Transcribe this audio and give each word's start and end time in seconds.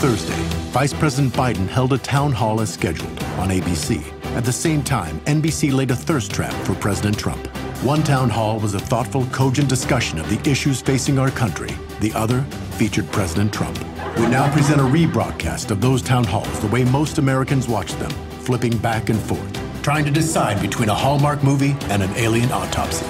Thursday, 0.00 0.42
Vice 0.72 0.94
President 0.94 1.30
Biden 1.34 1.68
held 1.68 1.92
a 1.92 1.98
town 1.98 2.32
hall 2.32 2.62
as 2.62 2.72
scheduled 2.72 3.22
on 3.36 3.50
ABC. 3.50 4.02
At 4.34 4.46
the 4.46 4.52
same 4.52 4.82
time, 4.82 5.20
NBC 5.26 5.74
laid 5.74 5.90
a 5.90 5.94
thirst 5.94 6.32
trap 6.32 6.54
for 6.64 6.74
President 6.74 7.18
Trump. 7.18 7.46
One 7.84 8.02
town 8.02 8.30
hall 8.30 8.58
was 8.58 8.72
a 8.72 8.80
thoughtful, 8.80 9.26
cogent 9.26 9.68
discussion 9.68 10.18
of 10.18 10.26
the 10.30 10.50
issues 10.50 10.80
facing 10.80 11.18
our 11.18 11.30
country. 11.30 11.68
The 12.00 12.14
other 12.14 12.40
featured 12.78 13.12
President 13.12 13.52
Trump. 13.52 13.78
We 14.16 14.26
now 14.26 14.50
present 14.50 14.80
a 14.80 14.84
rebroadcast 14.84 15.70
of 15.70 15.82
those 15.82 16.00
town 16.00 16.24
halls 16.24 16.60
the 16.60 16.68
way 16.68 16.82
most 16.84 17.18
Americans 17.18 17.68
watch 17.68 17.92
them, 17.96 18.10
flipping 18.40 18.78
back 18.78 19.10
and 19.10 19.20
forth, 19.20 19.82
trying 19.82 20.06
to 20.06 20.10
decide 20.10 20.62
between 20.62 20.88
a 20.88 20.94
Hallmark 20.94 21.44
movie 21.44 21.76
and 21.90 22.02
an 22.02 22.12
alien 22.16 22.50
autopsy. 22.52 23.04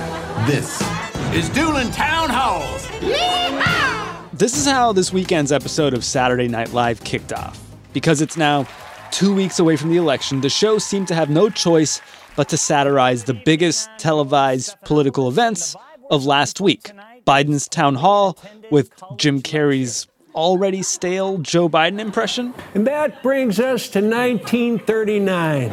This 0.45 0.83
is 1.33 1.49
Dueling 1.51 1.93
Town 1.93 2.31
Halls. 2.31 3.80
This 4.41 4.57
is 4.57 4.65
how 4.65 4.93
this 4.95 5.13
weekend's 5.13 5.53
episode 5.53 5.93
of 5.93 6.03
Saturday 6.03 6.49
Night 6.49 6.73
Live 6.73 7.05
kicked 7.05 7.31
off. 7.31 7.63
Because 7.93 8.23
it's 8.23 8.39
now 8.39 8.67
two 9.11 9.35
weeks 9.35 9.59
away 9.59 9.77
from 9.77 9.91
the 9.91 9.99
election, 9.99 10.41
the 10.41 10.49
show 10.49 10.79
seemed 10.79 11.09
to 11.09 11.15
have 11.15 11.29
no 11.29 11.51
choice 11.51 12.01
but 12.37 12.49
to 12.49 12.57
satirize 12.57 13.25
the 13.25 13.35
biggest 13.35 13.91
televised 13.99 14.81
political 14.87 15.29
events 15.29 15.77
of 16.11 16.25
last 16.25 16.59
week 16.59 16.91
Biden's 17.27 17.69
town 17.69 17.97
hall 17.97 18.39
with 18.71 18.91
Jim 19.19 19.43
Carrey's 19.43 20.09
already 20.35 20.83
stale 20.83 21.37
Joe 21.37 21.69
Biden 21.69 22.01
impression. 22.01 22.55
And 22.75 22.87
that 22.87 23.23
brings 23.23 23.61
us 23.61 23.91
to 23.91 24.01
1939, 24.01 25.71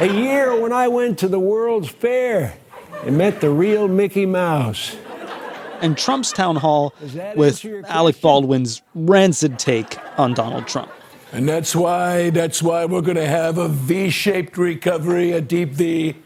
a 0.00 0.10
year 0.10 0.58
when 0.58 0.72
I 0.72 0.88
went 0.88 1.18
to 1.18 1.28
the 1.28 1.38
World's 1.38 1.90
Fair 1.90 2.56
and 3.04 3.18
met 3.18 3.42
the 3.42 3.50
real 3.50 3.88
Mickey 3.88 4.24
Mouse. 4.24 4.96
And 5.84 5.98
Trump's 5.98 6.32
town 6.32 6.56
hall 6.56 6.94
with 7.36 7.62
Alec 7.88 8.18
Baldwin's 8.22 8.80
rancid 8.94 9.58
take 9.58 9.98
on 10.18 10.32
Donald 10.32 10.66
Trump. 10.66 10.90
And 11.30 11.46
that's 11.46 11.76
why 11.76 12.30
that's 12.30 12.62
why 12.62 12.86
we're 12.86 13.02
going 13.02 13.16
to 13.18 13.26
have 13.26 13.58
a 13.58 13.68
V-shaped 13.68 14.56
recovery, 14.56 15.32
a 15.32 15.42
deep 15.42 15.72
V, 15.72 16.16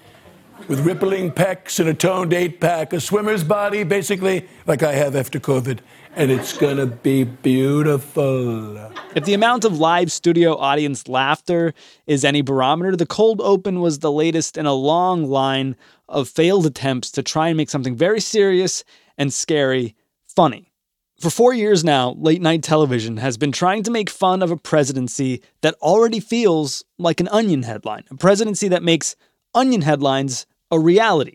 with 0.68 0.78
rippling 0.86 1.32
pecs 1.32 1.80
and 1.80 1.88
a 1.88 1.94
toned 1.94 2.32
eight-pack, 2.32 2.92
a 2.92 3.00
swimmer's 3.00 3.42
body, 3.42 3.82
basically 3.82 4.46
like 4.66 4.84
I 4.84 4.92
have 4.92 5.16
after 5.16 5.40
COVID, 5.40 5.80
and 6.14 6.30
it's 6.30 6.56
going 6.56 6.76
to 6.76 6.86
be 6.86 7.24
beautiful. 7.24 8.76
If 9.16 9.24
the 9.24 9.34
amount 9.34 9.64
of 9.64 9.78
live 9.78 10.12
studio 10.12 10.56
audience 10.56 11.08
laughter 11.08 11.74
is 12.06 12.24
any 12.24 12.42
barometer, 12.42 12.94
the 12.94 13.06
cold 13.06 13.40
open 13.40 13.80
was 13.80 13.98
the 13.98 14.12
latest 14.12 14.56
in 14.56 14.66
a 14.66 14.74
long 14.74 15.24
line 15.24 15.74
of 16.08 16.28
failed 16.28 16.64
attempts 16.64 17.10
to 17.12 17.24
try 17.24 17.48
and 17.48 17.56
make 17.56 17.70
something 17.70 17.96
very 17.96 18.20
serious 18.20 18.84
and 19.18 19.32
scary 19.32 19.94
funny. 20.26 20.72
For 21.20 21.30
four 21.30 21.52
years 21.52 21.82
now, 21.82 22.14
late 22.16 22.40
night 22.40 22.62
television 22.62 23.16
has 23.16 23.36
been 23.36 23.50
trying 23.50 23.82
to 23.82 23.90
make 23.90 24.08
fun 24.08 24.40
of 24.40 24.52
a 24.52 24.56
presidency 24.56 25.42
that 25.62 25.74
already 25.82 26.20
feels 26.20 26.84
like 26.96 27.20
an 27.20 27.28
onion 27.28 27.64
headline, 27.64 28.04
a 28.08 28.14
presidency 28.14 28.68
that 28.68 28.84
makes 28.84 29.16
onion 29.52 29.82
headlines 29.82 30.46
a 30.70 30.78
reality. 30.78 31.34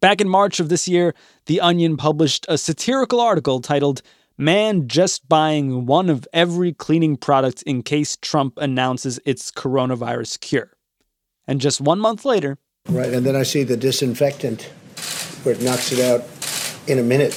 Back 0.00 0.20
in 0.20 0.28
March 0.28 0.58
of 0.58 0.68
this 0.68 0.88
year, 0.88 1.14
The 1.46 1.60
Onion 1.60 1.96
published 1.96 2.44
a 2.48 2.58
satirical 2.58 3.20
article 3.20 3.60
titled 3.60 4.02
Man 4.36 4.88
Just 4.88 5.28
Buying 5.28 5.86
One 5.86 6.10
of 6.10 6.26
Every 6.32 6.72
Cleaning 6.72 7.16
Product 7.16 7.62
in 7.62 7.84
Case 7.84 8.16
Trump 8.16 8.54
Announces 8.56 9.20
Its 9.24 9.52
Coronavirus 9.52 10.40
Cure. 10.40 10.72
And 11.46 11.60
just 11.60 11.80
one 11.80 12.00
month 12.00 12.24
later, 12.24 12.58
Right, 12.88 13.12
and 13.12 13.24
then 13.24 13.36
I 13.36 13.44
see 13.44 13.62
the 13.62 13.76
disinfectant 13.76 14.62
where 15.44 15.54
it 15.54 15.62
knocks 15.62 15.92
it 15.92 16.00
out 16.00 16.24
in 16.86 16.98
a 16.98 17.02
minute, 17.02 17.34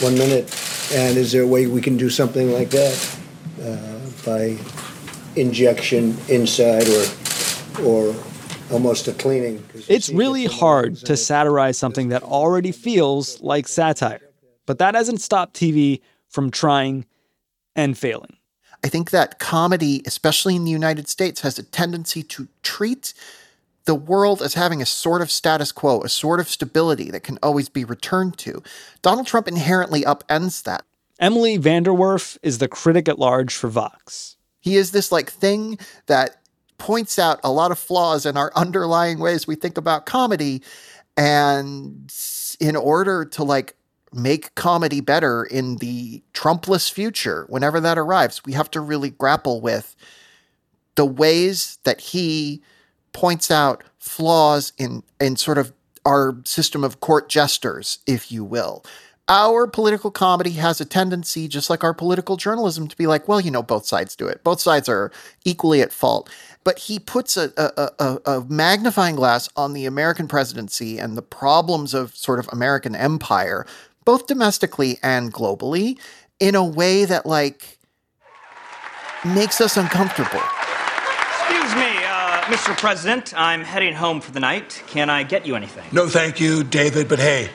one 0.00 0.14
minute. 0.14 0.44
And 0.92 1.16
is 1.16 1.32
there 1.32 1.42
a 1.42 1.46
way 1.46 1.66
we 1.66 1.80
can 1.80 1.96
do 1.96 2.10
something 2.10 2.52
like 2.52 2.70
that 2.70 3.18
uh, 3.62 4.10
by 4.26 4.58
injection 5.36 6.16
inside 6.28 6.86
or 6.88 7.04
or 7.82 8.14
almost 8.70 9.08
a 9.08 9.12
cleaning? 9.12 9.64
It's 9.88 10.10
really 10.10 10.46
hard 10.46 10.96
to 10.96 11.16
satirize 11.16 11.78
something 11.78 12.08
that 12.08 12.22
already 12.22 12.72
feels 12.72 13.40
like 13.40 13.68
satire. 13.68 14.20
But 14.66 14.78
that 14.78 14.94
hasn't 14.94 15.20
stopped 15.20 15.54
TV 15.54 16.00
from 16.28 16.50
trying 16.50 17.06
and 17.74 17.96
failing. 17.96 18.36
I 18.84 18.88
think 18.88 19.10
that 19.10 19.38
comedy, 19.38 20.02
especially 20.06 20.56
in 20.56 20.64
the 20.64 20.70
United 20.70 21.08
States, 21.08 21.40
has 21.42 21.58
a 21.58 21.62
tendency 21.62 22.22
to 22.24 22.48
treat 22.62 23.14
the 23.84 23.94
world 23.94 24.42
as 24.42 24.54
having 24.54 24.80
a 24.80 24.86
sort 24.86 25.22
of 25.22 25.30
status 25.30 25.72
quo, 25.72 26.00
a 26.02 26.08
sort 26.08 26.40
of 26.40 26.48
stability 26.48 27.10
that 27.10 27.22
can 27.22 27.38
always 27.42 27.68
be 27.68 27.84
returned 27.84 28.38
to. 28.38 28.62
Donald 29.02 29.26
Trump 29.26 29.48
inherently 29.48 30.02
upends 30.02 30.62
that. 30.64 30.84
Emily 31.18 31.58
VanDerWerff 31.58 32.38
is 32.42 32.58
the 32.58 32.68
critic 32.68 33.08
at 33.08 33.18
large 33.18 33.54
for 33.54 33.68
Vox. 33.68 34.36
He 34.60 34.76
is 34.76 34.92
this 34.92 35.10
like 35.10 35.30
thing 35.30 35.78
that 36.06 36.36
points 36.78 37.18
out 37.18 37.40
a 37.44 37.52
lot 37.52 37.70
of 37.70 37.78
flaws 37.78 38.26
in 38.26 38.36
our 38.36 38.52
underlying 38.56 39.18
ways 39.18 39.46
we 39.46 39.54
think 39.54 39.76
about 39.76 40.06
comedy. 40.06 40.62
And 41.16 42.12
in 42.60 42.76
order 42.76 43.24
to 43.24 43.44
like 43.44 43.76
make 44.12 44.54
comedy 44.54 45.00
better 45.00 45.44
in 45.44 45.76
the 45.76 46.22
Trumpless 46.32 46.88
future, 46.88 47.46
whenever 47.48 47.80
that 47.80 47.98
arrives, 47.98 48.44
we 48.44 48.52
have 48.52 48.70
to 48.72 48.80
really 48.80 49.10
grapple 49.10 49.60
with 49.60 49.96
the 50.94 51.06
ways 51.06 51.78
that 51.84 52.00
he 52.00 52.62
points 53.12 53.50
out 53.50 53.82
flaws 53.98 54.72
in 54.78 55.02
in 55.20 55.36
sort 55.36 55.58
of 55.58 55.72
our 56.04 56.36
system 56.44 56.84
of 56.84 57.00
court 57.00 57.28
jesters, 57.28 57.98
if 58.06 58.32
you 58.32 58.44
will. 58.44 58.84
Our 59.28 59.68
political 59.68 60.10
comedy 60.10 60.50
has 60.52 60.80
a 60.80 60.84
tendency, 60.84 61.46
just 61.46 61.70
like 61.70 61.84
our 61.84 61.94
political 61.94 62.36
journalism, 62.36 62.88
to 62.88 62.96
be 62.96 63.06
like, 63.06 63.28
well, 63.28 63.40
you 63.40 63.52
know, 63.52 63.62
both 63.62 63.86
sides 63.86 64.16
do 64.16 64.26
it. 64.26 64.42
Both 64.42 64.60
sides 64.60 64.88
are 64.88 65.12
equally 65.44 65.80
at 65.80 65.92
fault. 65.92 66.28
But 66.64 66.80
he 66.80 66.98
puts 66.98 67.36
a, 67.36 67.52
a, 67.56 67.90
a, 67.98 68.18
a 68.26 68.44
magnifying 68.48 69.14
glass 69.14 69.48
on 69.56 69.74
the 69.74 69.86
American 69.86 70.26
presidency 70.26 70.98
and 70.98 71.16
the 71.16 71.22
problems 71.22 71.94
of 71.94 72.16
sort 72.16 72.40
of 72.40 72.48
American 72.52 72.96
empire, 72.96 73.64
both 74.04 74.26
domestically 74.26 74.98
and 75.02 75.32
globally, 75.32 75.98
in 76.40 76.56
a 76.56 76.64
way 76.64 77.04
that 77.04 77.24
like 77.24 77.78
makes 79.24 79.60
us 79.60 79.76
uncomfortable. 79.76 80.42
Uh, 82.42 82.46
Mr. 82.46 82.76
President. 82.76 83.32
I'm 83.36 83.62
heading 83.62 83.94
home 83.94 84.20
for 84.20 84.32
the 84.32 84.40
night. 84.40 84.82
Can 84.88 85.08
I 85.08 85.22
get 85.22 85.46
you 85.46 85.54
anything? 85.54 85.84
No, 85.92 86.08
thank 86.08 86.40
you, 86.40 86.64
David. 86.64 87.08
But 87.08 87.20
hey, 87.20 87.50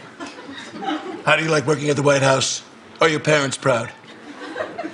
how 1.25 1.35
do 1.35 1.43
you 1.43 1.49
like 1.49 1.67
working 1.67 1.89
at 1.89 1.97
the 1.97 2.03
White 2.03 2.21
House? 2.21 2.63
Are 3.01 3.09
your 3.09 3.19
parents 3.19 3.57
proud? 3.57 3.91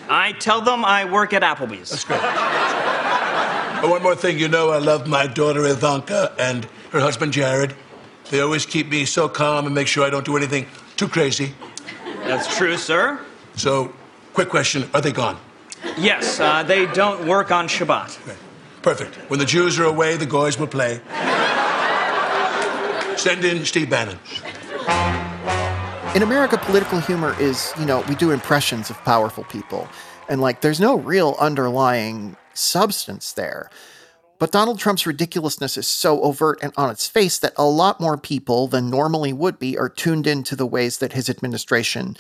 I 0.09 0.31
tell 0.33 0.61
them 0.61 0.83
I 0.83 1.05
work 1.05 1.31
at 1.33 1.43
Applebee's. 1.43 1.91
That's 1.91 2.05
great. 2.05 2.19
Oh, 2.23 3.89
one 3.89 4.01
more 4.01 4.15
thing, 4.15 4.39
you 4.39 4.47
know, 4.47 4.71
I 4.71 4.77
love 4.77 5.07
my 5.07 5.27
daughter 5.27 5.65
Ivanka 5.65 6.33
and 6.39 6.65
her 6.91 6.99
husband 6.99 7.33
Jared. 7.33 7.75
They 8.31 8.39
always 8.39 8.65
keep 8.65 8.87
me 8.87 9.05
so 9.05 9.29
calm 9.29 9.65
and 9.65 9.75
make 9.75 9.87
sure 9.87 10.05
I 10.05 10.09
don't 10.09 10.25
do 10.25 10.37
anything 10.37 10.65
too 10.95 11.07
crazy. 11.07 11.53
That's 12.23 12.57
true, 12.57 12.77
sir. 12.77 13.19
So, 13.55 13.93
quick 14.33 14.49
question 14.49 14.89
are 14.93 15.01
they 15.01 15.11
gone? 15.11 15.37
Yes, 15.97 16.39
uh, 16.39 16.63
they 16.63 16.85
don't 16.87 17.27
work 17.27 17.51
on 17.51 17.67
Shabbat. 17.67 18.37
Perfect. 18.83 19.15
When 19.29 19.39
the 19.39 19.45
Jews 19.45 19.79
are 19.79 19.85
away, 19.85 20.17
the 20.17 20.25
Goys 20.25 20.59
will 20.59 20.67
play. 20.67 20.99
Send 23.15 23.45
in 23.45 23.63
Steve 23.63 23.89
Bannon. 23.89 24.19
In 26.13 26.21
America, 26.21 26.57
political 26.57 26.99
humor 26.99 27.33
is, 27.39 27.73
you 27.79 27.85
know, 27.85 28.03
we 28.09 28.15
do 28.15 28.31
impressions 28.31 28.89
of 28.89 28.97
powerful 29.05 29.45
people. 29.45 29.87
And 30.27 30.41
like, 30.41 30.59
there's 30.59 30.81
no 30.81 30.97
real 30.97 31.35
underlying 31.39 32.35
substance 32.53 33.31
there. 33.31 33.69
But 34.37 34.51
Donald 34.51 34.79
Trump's 34.79 35.07
ridiculousness 35.07 35.77
is 35.77 35.87
so 35.87 36.21
overt 36.21 36.59
and 36.61 36.73
on 36.75 36.89
its 36.89 37.07
face 37.07 37.39
that 37.39 37.53
a 37.55 37.65
lot 37.65 38.01
more 38.01 38.17
people 38.17 38.67
than 38.67 38.89
normally 38.89 39.31
would 39.31 39.57
be 39.57 39.77
are 39.77 39.87
tuned 39.87 40.27
into 40.27 40.57
the 40.57 40.65
ways 40.65 40.97
that 40.97 41.13
his 41.13 41.29
administration 41.29 42.17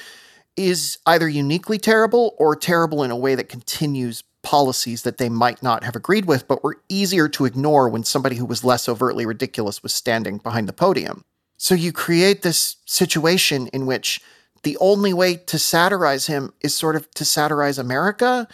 is 0.55 0.97
either 1.05 1.27
uniquely 1.27 1.77
terrible 1.77 2.35
or 2.37 2.55
terrible 2.55 3.03
in 3.03 3.11
a 3.11 3.15
way 3.15 3.35
that 3.35 3.49
continues 3.49 4.23
policies 4.43 5.03
that 5.03 5.17
they 5.17 5.29
might 5.29 5.63
not 5.63 5.83
have 5.83 5.95
agreed 5.95 6.25
with, 6.25 6.47
but 6.47 6.63
were 6.63 6.81
easier 6.89 7.27
to 7.29 7.45
ignore 7.45 7.89
when 7.89 8.03
somebody 8.03 8.35
who 8.35 8.45
was 8.45 8.63
less 8.63 8.87
overtly 8.89 9.25
ridiculous 9.25 9.81
was 9.81 9.93
standing 9.93 10.37
behind 10.37 10.67
the 10.67 10.73
podium. 10.73 11.23
So 11.57 11.75
you 11.75 11.91
create 11.91 12.41
this 12.41 12.75
situation 12.85 13.67
in 13.67 13.85
which 13.85 14.21
the 14.63 14.77
only 14.79 15.13
way 15.13 15.35
to 15.35 15.57
satirize 15.59 16.27
him 16.27 16.53
is 16.61 16.75
sort 16.75 16.95
of 16.95 17.09
to 17.11 17.25
satirize 17.25 17.77
America. 17.77 18.47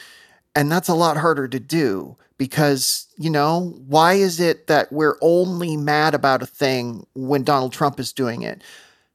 And 0.55 0.71
that's 0.71 0.89
a 0.89 0.95
lot 0.95 1.17
harder 1.17 1.47
to 1.47 1.59
do 1.59 2.17
because, 2.37 3.07
you 3.17 3.29
know, 3.29 3.75
why 3.87 4.13
is 4.13 4.39
it 4.39 4.67
that 4.67 4.91
we're 4.91 5.17
only 5.21 5.77
mad 5.77 6.13
about 6.13 6.43
a 6.43 6.47
thing 6.47 7.05
when 7.13 7.43
Donald 7.43 7.73
Trump 7.73 7.99
is 7.99 8.13
doing 8.13 8.41
it? 8.41 8.61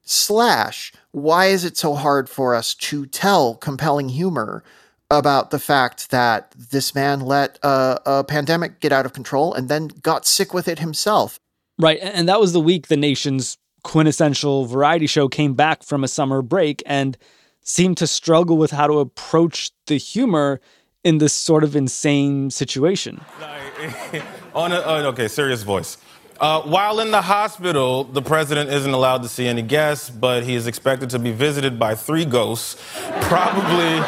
Slash, 0.03 0.93
why 1.15 1.47
is 1.47 1.65
it 1.65 1.77
so 1.77 1.95
hard 1.95 2.29
for 2.29 2.57
us 2.57 2.75
to 2.75 3.07
tell 3.07 3.55
compelling 3.55 4.09
humor 4.09 4.65
about 5.13 5.53
the 5.53 5.61
fact 5.61 6.11
that 6.11 6.53
this 6.73 6.93
man 6.93 7.21
let 7.21 7.57
a, 7.63 8.01
a 8.05 8.25
pandemic 8.25 8.81
get 8.81 8.91
out 8.91 9.07
of 9.07 9.13
control 9.13 9.55
and 9.55 9.69
then 9.69 9.87
got 10.03 10.27
sick 10.27 10.53
with 10.53 10.67
it 10.67 10.81
himself? 10.81 11.39
Right. 11.79 12.01
And 12.03 12.29
that 12.29 12.41
was 12.41 12.53
the 12.53 12.61
week 12.61 12.89
the 12.89 12.97
nation's 12.97 13.59
quintessential 13.85 14.67
variety 14.67 15.07
show 15.07 15.29
came 15.29 15.55
back 15.55 15.85
from 15.85 16.03
a 16.03 16.09
summer 16.09 16.43
break 16.43 16.83
and 16.85 17.17
seemed 17.61 17.97
to 17.99 18.09
struggle 18.09 18.57
with 18.57 18.73
how 18.73 18.89
to 18.89 18.99
approach 18.99 19.71
the 19.87 19.97
humor 19.97 20.61
in 21.05 21.19
this 21.19 21.33
sort 21.33 21.63
of 21.63 21.77
insane 21.77 22.51
situation. 22.51 23.21
On 24.55 24.73
a, 24.73 24.77
uh, 24.77 25.03
okay, 25.07 25.29
serious 25.29 25.63
voice. 25.63 25.97
Uh, 26.41 26.63
while 26.63 27.01
in 27.01 27.11
the 27.11 27.23
hospital, 27.23 28.05
the 28.05 28.23
president 28.23 28.71
isn't 28.71 28.93
allowed 28.93 29.23
to 29.23 29.29
see 29.29 29.47
any 29.47 29.63
guests, 29.63 30.11
but 30.11 30.43
he 30.43 30.55
is 30.55 30.67
expected 30.67 31.11
to 31.11 31.19
be 31.19 31.31
visited 31.31 31.79
by 31.79 31.95
three 31.95 32.25
ghosts, 32.25 32.77
probably 33.23 34.01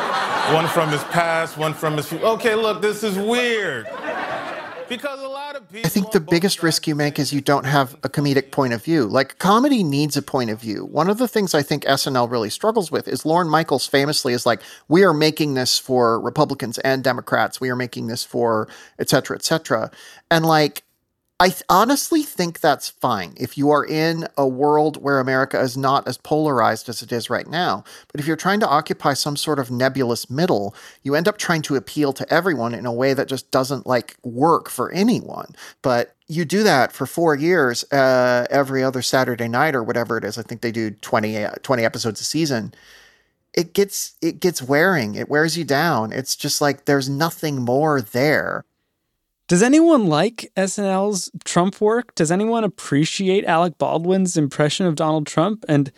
one 0.55 0.67
from 0.69 0.91
his 0.91 1.03
past, 1.05 1.57
one 1.57 1.73
from 1.73 1.97
his 1.97 2.07
future. 2.07 2.25
Okay, 2.25 2.55
look, 2.55 2.83
this 2.83 3.03
is 3.05 3.17
weird. 3.17 3.87
Because 4.89 5.21
a 5.21 5.27
lot 5.27 5.57
of 5.57 5.69
people. 5.69 5.85
I 5.85 5.89
think 5.89 6.13
the 6.13 6.21
biggest 6.21 6.63
risk 6.63 6.87
you 6.87 6.95
make 6.95 7.19
is 7.19 7.33
you 7.33 7.41
don't 7.41 7.67
have 7.67 7.95
a 8.05 8.09
comedic 8.09 8.53
point 8.53 8.73
of 8.73 8.85
view. 8.85 9.07
Like, 9.07 9.39
comedy 9.39 9.83
needs 9.83 10.17
a 10.17 10.23
point 10.23 10.51
of 10.51 10.61
view. 10.61 10.85
One 10.85 11.11
of 11.11 11.19
the 11.19 11.27
things 11.27 11.55
I 11.55 11.63
think 11.63 11.85
SNL 11.85 12.31
really 12.31 12.51
struggles 12.51 12.93
with 12.93 13.09
is 13.09 13.27
Lorne 13.27 13.49
Michaels 13.49 13.87
famously 13.87 14.33
is 14.33 14.47
like, 14.47 14.63
we 14.87 15.03
are 15.03 15.13
making 15.15 15.55
this 15.55 15.77
for 15.77 16.21
Republicans 16.21 16.79
and 16.79 17.03
Democrats. 17.03 17.61
We 17.61 17.69
are 17.71 17.77
making 17.77 18.07
this 18.07 18.23
for 18.23 18.69
et 19.01 19.09
cetera, 19.09 19.37
et 19.37 19.43
cetera. 19.43 19.91
And 20.31 20.47
like, 20.47 20.85
I 21.39 21.51
th- 21.51 21.63
honestly 21.69 22.23
think 22.23 22.61
that's 22.61 22.89
fine 22.89 23.35
if 23.37 23.59
you 23.59 23.71
are 23.71 23.85
in 23.85 24.27
a 24.39 24.49
world 24.49 25.03
where 25.03 25.21
America 25.21 25.61
is 25.61 25.77
not 25.77 26.09
as 26.09 26.17
polarized 26.17 26.89
as 26.89 27.03
it 27.03 27.13
is 27.13 27.29
right 27.29 27.47
now. 27.47 27.85
But 28.11 28.21
if 28.21 28.27
you're 28.27 28.37
trying 28.37 28.61
to 28.61 28.69
occupy 28.69 29.13
some 29.13 29.37
sort 29.37 29.59
of 29.59 29.71
nebulous 29.71 30.31
middle, 30.31 30.75
you 31.03 31.15
end 31.15 31.29
up 31.29 31.37
trying 31.37 31.61
to 31.63 31.77
appeal 31.77 32.15
to 32.15 32.33
everyone 32.33 32.73
in 32.73 32.87
a 32.87 32.93
way 32.93 33.13
that 33.13 33.29
just 33.29 33.51
doesn't 33.51 33.87
like 33.87 34.17
work 34.23 34.71
for 34.71 34.91
anyone. 34.93 35.55
But 35.83 36.17
you 36.27 36.47
do 36.47 36.63
that 36.63 36.93
for 36.93 37.05
four 37.05 37.35
years, 37.35 37.85
uh, 37.93 38.47
every 38.49 38.83
other 38.83 39.03
Saturday 39.03 39.49
night 39.49 39.75
or 39.75 39.83
whatever 39.83 40.17
it 40.17 40.25
is. 40.25 40.39
I 40.39 40.43
think 40.43 40.63
they 40.63 40.73
do 40.73 40.91
20, 40.91 41.45
uh, 41.45 41.51
20 41.63 41.85
episodes 41.85 42.21
a 42.23 42.25
season. 42.25 42.73
It 43.53 43.75
gets 43.75 44.15
it 44.23 44.41
gets 44.41 44.63
wearing. 44.63 45.15
It 45.17 45.29
wears 45.29 45.59
you 45.59 45.65
down. 45.65 46.13
It's 46.13 46.35
just 46.37 46.61
like 46.63 46.87
there's 46.87 47.09
nothing 47.11 47.63
more 47.63 48.01
there. 48.01 48.65
Does 49.49 49.63
anyone 49.63 50.07
like 50.09 50.51
SNL's 50.57 51.31
Trump 51.45 51.81
work? 51.81 52.17
Does 52.17 52.33
anyone 52.33 52.65
appreciate 52.65 53.45
Alec 53.45 53.79
Baldwin's 53.79 54.37
impression 54.37 54.87
of 54.87 54.97
Donald 54.97 55.27
Trump? 55.27 55.65
And 55.69 55.93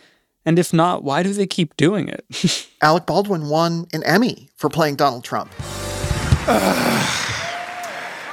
and 0.45 0.59
if 0.59 0.71
not, 0.71 1.03
why 1.03 1.23
do 1.23 1.33
they 1.33 1.47
keep 1.47 1.75
doing 1.75 2.07
it? 2.09 2.69
Alec 2.81 3.07
Baldwin 3.07 3.49
won 3.49 3.87
an 3.91 4.03
Emmy 4.03 4.49
for 4.55 4.69
playing 4.69 4.97
Donald 4.97 5.23
Trump. 5.23 5.51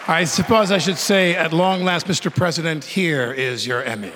I 0.09 0.25
suppose 0.25 0.71
I 0.71 0.79
should 0.79 0.99
say, 0.99 1.35
at 1.35 1.53
long 1.53 1.83
last, 1.83 2.07
Mr. 2.07 2.33
President, 2.35 2.85
here 2.85 3.33
is 3.33 3.67
your 3.67 3.83
Emmy. 3.83 4.13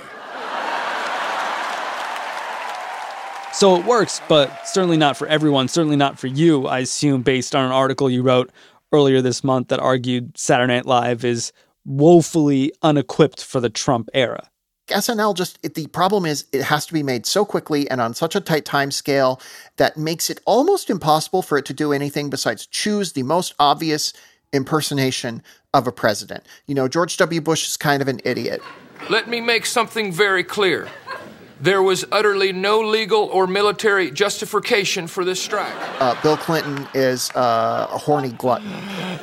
So 3.52 3.76
it 3.76 3.85
works, 3.85 4.23
but 4.29 4.67
certainly 4.69 4.97
not 4.97 5.17
for 5.17 5.26
everyone, 5.26 5.69
certainly 5.69 5.97
not 5.97 6.19
for 6.19 6.29
you, 6.29 6.67
I 6.67 6.79
assume, 6.79 7.23
based 7.23 7.55
on 7.56 7.64
an 7.64 7.73
article 7.73 8.08
you 8.08 8.23
wrote 8.23 8.50
earlier 8.92 9.20
this 9.20 9.44
month 9.44 9.69
that 9.69 9.81
argued 9.81 10.37
Saturday 10.37 10.75
Night 10.75 10.87
Live 10.87 11.25
is 11.25 11.52
woefully 11.84 12.72
unequipped 12.82 13.42
for 13.42 13.60
the 13.60 13.70
Trump 13.70 14.08
era. 14.14 14.48
SNL 14.88 15.37
just 15.37 15.58
it, 15.62 15.75
the 15.75 15.87
problem 15.88 16.26
is 16.26 16.46
it 16.52 16.62
has 16.62 16.84
to 16.87 16.92
be 16.92 17.02
made 17.02 17.25
so 17.25 17.44
quickly 17.44 17.88
and 17.90 18.00
on 18.00 18.12
such 18.12 18.34
a 18.34 18.40
tight 18.40 18.64
time 18.64 18.90
scale 18.90 19.40
that 19.76 19.96
makes 19.96 20.31
it 20.31 20.40
almost 20.46 20.90
impossible 20.90 21.42
for 21.42 21.56
it 21.56 21.64
to 21.66 21.72
do 21.72 21.92
anything 21.92 22.28
besides 22.28 22.66
choose 22.66 23.12
the 23.12 23.22
most 23.22 23.54
obvious 23.58 24.12
impersonation 24.52 25.42
of 25.72 25.87
a 25.87 25.92
president. 25.92 26.44
You 26.66 26.75
know, 26.75 26.88
George 26.88 27.16
W. 27.19 27.40
Bush 27.40 27.69
is 27.69 27.76
kind 27.76 28.02
of 28.02 28.08
an 28.08 28.20
idiot. 28.25 28.60
Let 29.08 29.28
me 29.28 29.40
make 29.40 29.64
something 29.64 30.12
very 30.12 30.44
clear. 30.44 30.88
There 31.61 31.83
was 31.83 32.07
utterly 32.11 32.55
no 32.55 32.81
legal 32.81 33.25
or 33.25 33.47
military 33.47 34.11
justification 34.11 35.07
for 35.07 35.27
this 35.27 35.43
strike. 35.43 35.75
Uh, 36.01 36.21
Bill 36.23 36.39
Clinton 36.39 36.89
is 36.95 37.31
uh, 37.33 37.87
a 37.91 37.99
horny 37.99 38.31
glutton. 38.31 38.73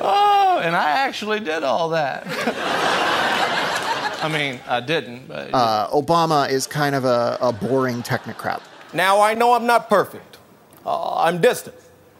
Oh, 0.00 0.60
and 0.62 0.76
I 0.76 0.90
actually 0.90 1.40
did 1.40 1.64
all 1.64 1.88
that. 1.90 2.24
I 4.22 4.28
mean, 4.28 4.60
I 4.68 4.80
didn't, 4.80 5.26
but. 5.26 5.50
Uh, 5.52 5.88
Obama 5.90 6.48
is 6.48 6.68
kind 6.68 6.94
of 6.94 7.04
a, 7.04 7.38
a, 7.40 7.52
boring 7.52 8.02
technocrat. 8.02 8.60
Now, 8.92 9.20
I 9.20 9.34
know 9.34 9.54
I'm 9.54 9.66
not 9.66 9.88
perfect. 9.88 10.38
Uh, 10.86 11.16
I'm 11.16 11.40
distant. 11.40 11.76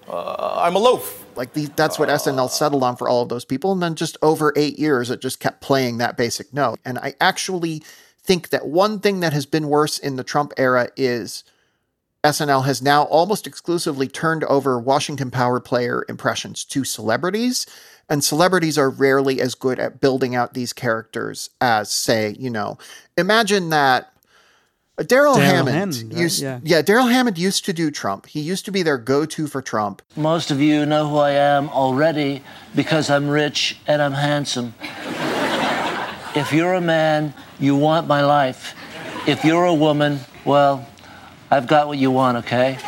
Uh, 0.09 0.61
I'm 0.63 0.75
aloof. 0.75 1.27
Like 1.37 1.53
the, 1.53 1.67
that's 1.77 1.97
what 1.97 2.09
SNL 2.09 2.51
settled 2.51 2.83
on 2.83 2.97
for 2.97 3.09
all 3.09 3.23
of 3.23 3.29
those 3.29 3.45
people. 3.45 3.71
And 3.71 3.81
then 3.81 3.95
just 3.95 4.17
over 4.23 4.53
eight 4.57 4.79
years, 4.81 5.11
it 5.11 5.21
just 5.21 5.39
kept 5.39 5.61
playing 5.61 5.99
that 5.99 6.17
basic 6.17 6.53
note. 6.53 6.81
And 6.85 6.99
I 6.99 7.15
actually 7.21 7.83
think 8.29 8.51
that 8.51 8.67
one 8.67 9.01
thing 9.01 9.21
that 9.21 9.33
has 9.33 9.47
been 9.47 9.69
worse 9.69 9.99
in 9.99 10.17
the 10.17 10.23
Trump 10.23 10.53
era 10.59 10.91
is 10.99 11.45
SNL 12.23 12.67
has 12.67 12.83
now 12.83 13.05
almost 13.05 13.47
exclusively 13.47 14.07
turned 14.07 14.45
over 14.45 14.79
Washington 14.79 15.31
Power 15.31 15.61
player 15.61 16.05
impressions 16.11 16.63
to 16.67 16.85
celebrities. 16.85 17.67
And 18.07 18.23
celebrities 18.23 18.77
are 18.77 18.91
rarely 18.91 19.41
as 19.41 19.55
good 19.55 19.79
at 19.79 20.01
building 20.01 20.35
out 20.35 20.53
these 20.53 20.75
characters 20.75 21.49
as, 21.59 21.91
say, 21.91 22.37
you 22.39 22.51
know, 22.51 22.77
imagine 23.17 23.71
that 23.71 24.13
Darrell 25.07 25.37
Hammond, 25.37 25.77
Hammond 25.77 26.13
right? 26.13 26.23
used, 26.23 26.43
yeah, 26.43 26.61
yeah 26.63 26.83
Darrell 26.83 27.07
Hammond 27.07 27.39
used 27.39 27.65
to 27.65 27.73
do 27.73 27.91
Trump. 27.91 28.27
He 28.27 28.41
used 28.41 28.67
to 28.67 28.73
be 28.73 28.83
their 28.83 28.99
go-to 28.99 29.47
for 29.47 29.63
Trump. 29.63 30.03
Most 30.17 30.51
of 30.51 30.61
you 30.61 30.85
know 30.85 31.09
who 31.09 31.17
I 31.17 31.31
am 31.31 31.71
already 31.71 32.43
because 32.75 33.09
I'm 33.09 33.29
rich 33.29 33.79
and 33.87 34.03
I'm 34.03 34.13
handsome. 34.13 34.75
If 36.35 36.53
you're 36.53 36.75
a 36.75 36.81
man, 36.81 37.35
you 37.59 37.77
want 37.77 38.07
my 38.07 38.25
life. 38.25 38.75
If 39.27 39.45
you're 39.45 39.65
a 39.65 39.75
woman, 39.75 40.21
well, 40.45 40.87
I've 41.51 41.67
got 41.67 41.89
what 41.89 41.99
you 41.99 42.11
want, 42.11 42.39
okay? 42.39 42.79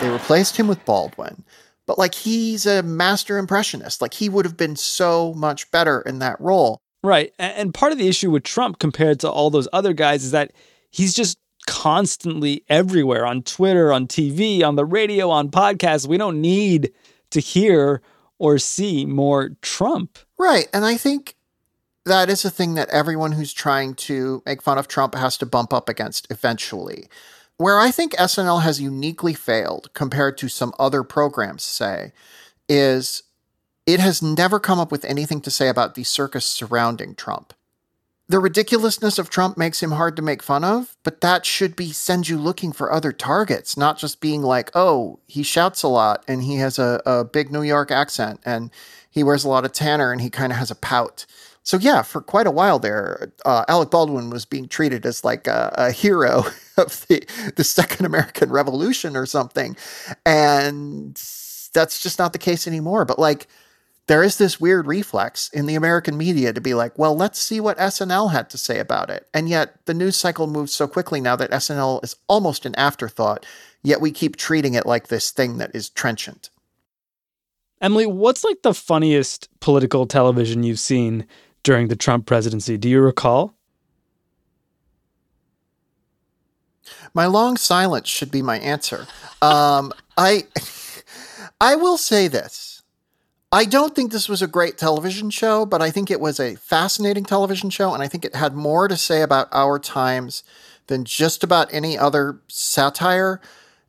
They 0.00 0.08
replaced 0.08 0.56
him 0.56 0.68
with 0.68 0.84
Baldwin. 0.84 1.44
But 1.86 1.98
like 1.98 2.14
he's 2.14 2.66
a 2.66 2.82
master 2.82 3.38
impressionist. 3.38 4.00
Like 4.00 4.14
he 4.14 4.28
would 4.28 4.44
have 4.44 4.56
been 4.56 4.76
so 4.76 5.34
much 5.34 5.70
better 5.70 6.00
in 6.02 6.20
that 6.20 6.40
role. 6.40 6.80
Right. 7.02 7.32
And 7.38 7.74
part 7.74 7.92
of 7.92 7.98
the 7.98 8.08
issue 8.08 8.30
with 8.30 8.44
Trump 8.44 8.78
compared 8.78 9.20
to 9.20 9.30
all 9.30 9.50
those 9.50 9.68
other 9.72 9.92
guys 9.92 10.24
is 10.24 10.30
that 10.30 10.52
he's 10.90 11.14
just 11.14 11.38
constantly 11.66 12.64
everywhere 12.68 13.26
on 13.26 13.42
Twitter, 13.42 13.92
on 13.92 14.06
TV, 14.06 14.62
on 14.62 14.76
the 14.76 14.84
radio, 14.84 15.30
on 15.30 15.50
podcasts. 15.50 16.06
We 16.06 16.18
don't 16.18 16.40
need 16.40 16.92
to 17.30 17.40
hear 17.40 18.02
or 18.38 18.58
see 18.58 19.04
more 19.04 19.50
Trump. 19.62 20.18
Right. 20.38 20.68
And 20.72 20.84
I 20.84 20.96
think 20.96 21.34
that 22.04 22.28
is 22.28 22.44
a 22.44 22.50
thing 22.50 22.74
that 22.74 22.88
everyone 22.90 23.32
who's 23.32 23.52
trying 23.52 23.94
to 23.94 24.42
make 24.44 24.62
fun 24.62 24.78
of 24.78 24.88
Trump 24.88 25.14
has 25.14 25.36
to 25.38 25.46
bump 25.46 25.72
up 25.72 25.88
against 25.88 26.30
eventually. 26.30 27.08
Where 27.58 27.78
I 27.78 27.90
think 27.90 28.12
SNL 28.14 28.62
has 28.62 28.80
uniquely 28.80 29.34
failed 29.34 29.92
compared 29.94 30.36
to 30.38 30.48
some 30.48 30.72
other 30.78 31.02
programs, 31.02 31.62
say, 31.62 32.12
is 32.68 33.22
it 33.86 34.00
has 34.00 34.22
never 34.22 34.58
come 34.58 34.80
up 34.80 34.90
with 34.90 35.04
anything 35.04 35.40
to 35.42 35.50
say 35.50 35.68
about 35.68 35.94
the 35.94 36.04
circus 36.04 36.44
surrounding 36.44 37.14
Trump. 37.14 37.52
The 38.28 38.38
ridiculousness 38.38 39.18
of 39.18 39.28
Trump 39.28 39.58
makes 39.58 39.82
him 39.82 39.90
hard 39.92 40.16
to 40.16 40.22
make 40.22 40.42
fun 40.42 40.64
of, 40.64 40.96
but 41.02 41.20
that 41.20 41.44
should 41.44 41.76
be 41.76 41.92
send 41.92 42.28
you 42.28 42.38
looking 42.38 42.72
for 42.72 42.90
other 42.90 43.12
targets, 43.12 43.76
not 43.76 43.98
just 43.98 44.20
being 44.20 44.42
like, 44.42 44.70
oh, 44.74 45.18
he 45.26 45.42
shouts 45.42 45.82
a 45.82 45.88
lot 45.88 46.24
and 46.26 46.42
he 46.42 46.56
has 46.56 46.78
a, 46.78 47.02
a 47.04 47.24
big 47.24 47.52
New 47.52 47.62
York 47.62 47.90
accent 47.90 48.40
and 48.44 48.70
he 49.10 49.22
wears 49.22 49.44
a 49.44 49.48
lot 49.48 49.64
of 49.64 49.72
tanner 49.72 50.12
and 50.12 50.20
he 50.20 50.30
kind 50.30 50.52
of 50.52 50.58
has 50.58 50.70
a 50.70 50.76
pout. 50.76 51.26
So 51.64 51.78
yeah, 51.78 52.02
for 52.02 52.20
quite 52.20 52.46
a 52.46 52.50
while 52.50 52.78
there, 52.78 53.32
uh, 53.44 53.64
Alec 53.68 53.90
Baldwin 53.90 54.30
was 54.30 54.44
being 54.44 54.66
treated 54.66 55.06
as 55.06 55.24
like 55.24 55.46
a, 55.46 55.72
a 55.76 55.92
hero 55.92 56.44
of 56.76 57.06
the 57.06 57.24
the 57.56 57.64
Second 57.64 58.06
American 58.06 58.50
Revolution 58.50 59.16
or 59.16 59.26
something, 59.26 59.76
and 60.26 61.14
that's 61.72 62.02
just 62.02 62.18
not 62.18 62.32
the 62.32 62.38
case 62.38 62.66
anymore. 62.66 63.04
But 63.04 63.20
like, 63.20 63.46
there 64.08 64.24
is 64.24 64.38
this 64.38 64.60
weird 64.60 64.88
reflex 64.88 65.48
in 65.50 65.66
the 65.66 65.76
American 65.76 66.16
media 66.16 66.52
to 66.52 66.60
be 66.60 66.74
like, 66.74 66.98
well, 66.98 67.14
let's 67.14 67.38
see 67.38 67.60
what 67.60 67.78
SNL 67.78 68.32
had 68.32 68.50
to 68.50 68.58
say 68.58 68.80
about 68.80 69.08
it, 69.08 69.28
and 69.32 69.48
yet 69.48 69.86
the 69.86 69.94
news 69.94 70.16
cycle 70.16 70.48
moves 70.48 70.72
so 70.72 70.88
quickly 70.88 71.20
now 71.20 71.36
that 71.36 71.52
SNL 71.52 72.02
is 72.02 72.16
almost 72.26 72.66
an 72.66 72.74
afterthought. 72.74 73.46
Yet 73.84 74.00
we 74.00 74.12
keep 74.12 74.36
treating 74.36 74.74
it 74.74 74.86
like 74.86 75.08
this 75.08 75.32
thing 75.32 75.58
that 75.58 75.74
is 75.74 75.90
trenchant. 75.90 76.50
Emily, 77.80 78.06
what's 78.06 78.44
like 78.44 78.62
the 78.62 78.74
funniest 78.74 79.48
political 79.58 80.06
television 80.06 80.62
you've 80.62 80.78
seen 80.78 81.26
during 81.62 81.88
the 81.88 81.96
Trump 81.96 82.26
presidency? 82.26 82.76
Do 82.76 82.88
you 82.88 83.00
recall? 83.00 83.54
My 87.14 87.26
long 87.26 87.56
silence 87.56 88.08
should 88.08 88.30
be 88.30 88.42
my 88.42 88.58
answer. 88.58 89.06
Um, 89.40 89.92
I, 90.16 90.46
I 91.60 91.76
will 91.76 91.98
say 91.98 92.28
this. 92.28 92.82
I 93.54 93.66
don't 93.66 93.94
think 93.94 94.12
this 94.12 94.30
was 94.30 94.40
a 94.40 94.46
great 94.46 94.78
television 94.78 95.28
show, 95.28 95.66
but 95.66 95.82
I 95.82 95.90
think 95.90 96.10
it 96.10 96.20
was 96.20 96.40
a 96.40 96.54
fascinating 96.56 97.24
television 97.24 97.68
show, 97.68 97.92
and 97.92 98.02
I 98.02 98.08
think 98.08 98.24
it 98.24 98.34
had 98.34 98.54
more 98.54 98.88
to 98.88 98.96
say 98.96 99.20
about 99.20 99.48
our 99.52 99.78
times 99.78 100.42
than 100.86 101.04
just 101.04 101.44
about 101.44 101.72
any 101.72 101.98
other 101.98 102.40
satire. 102.48 103.42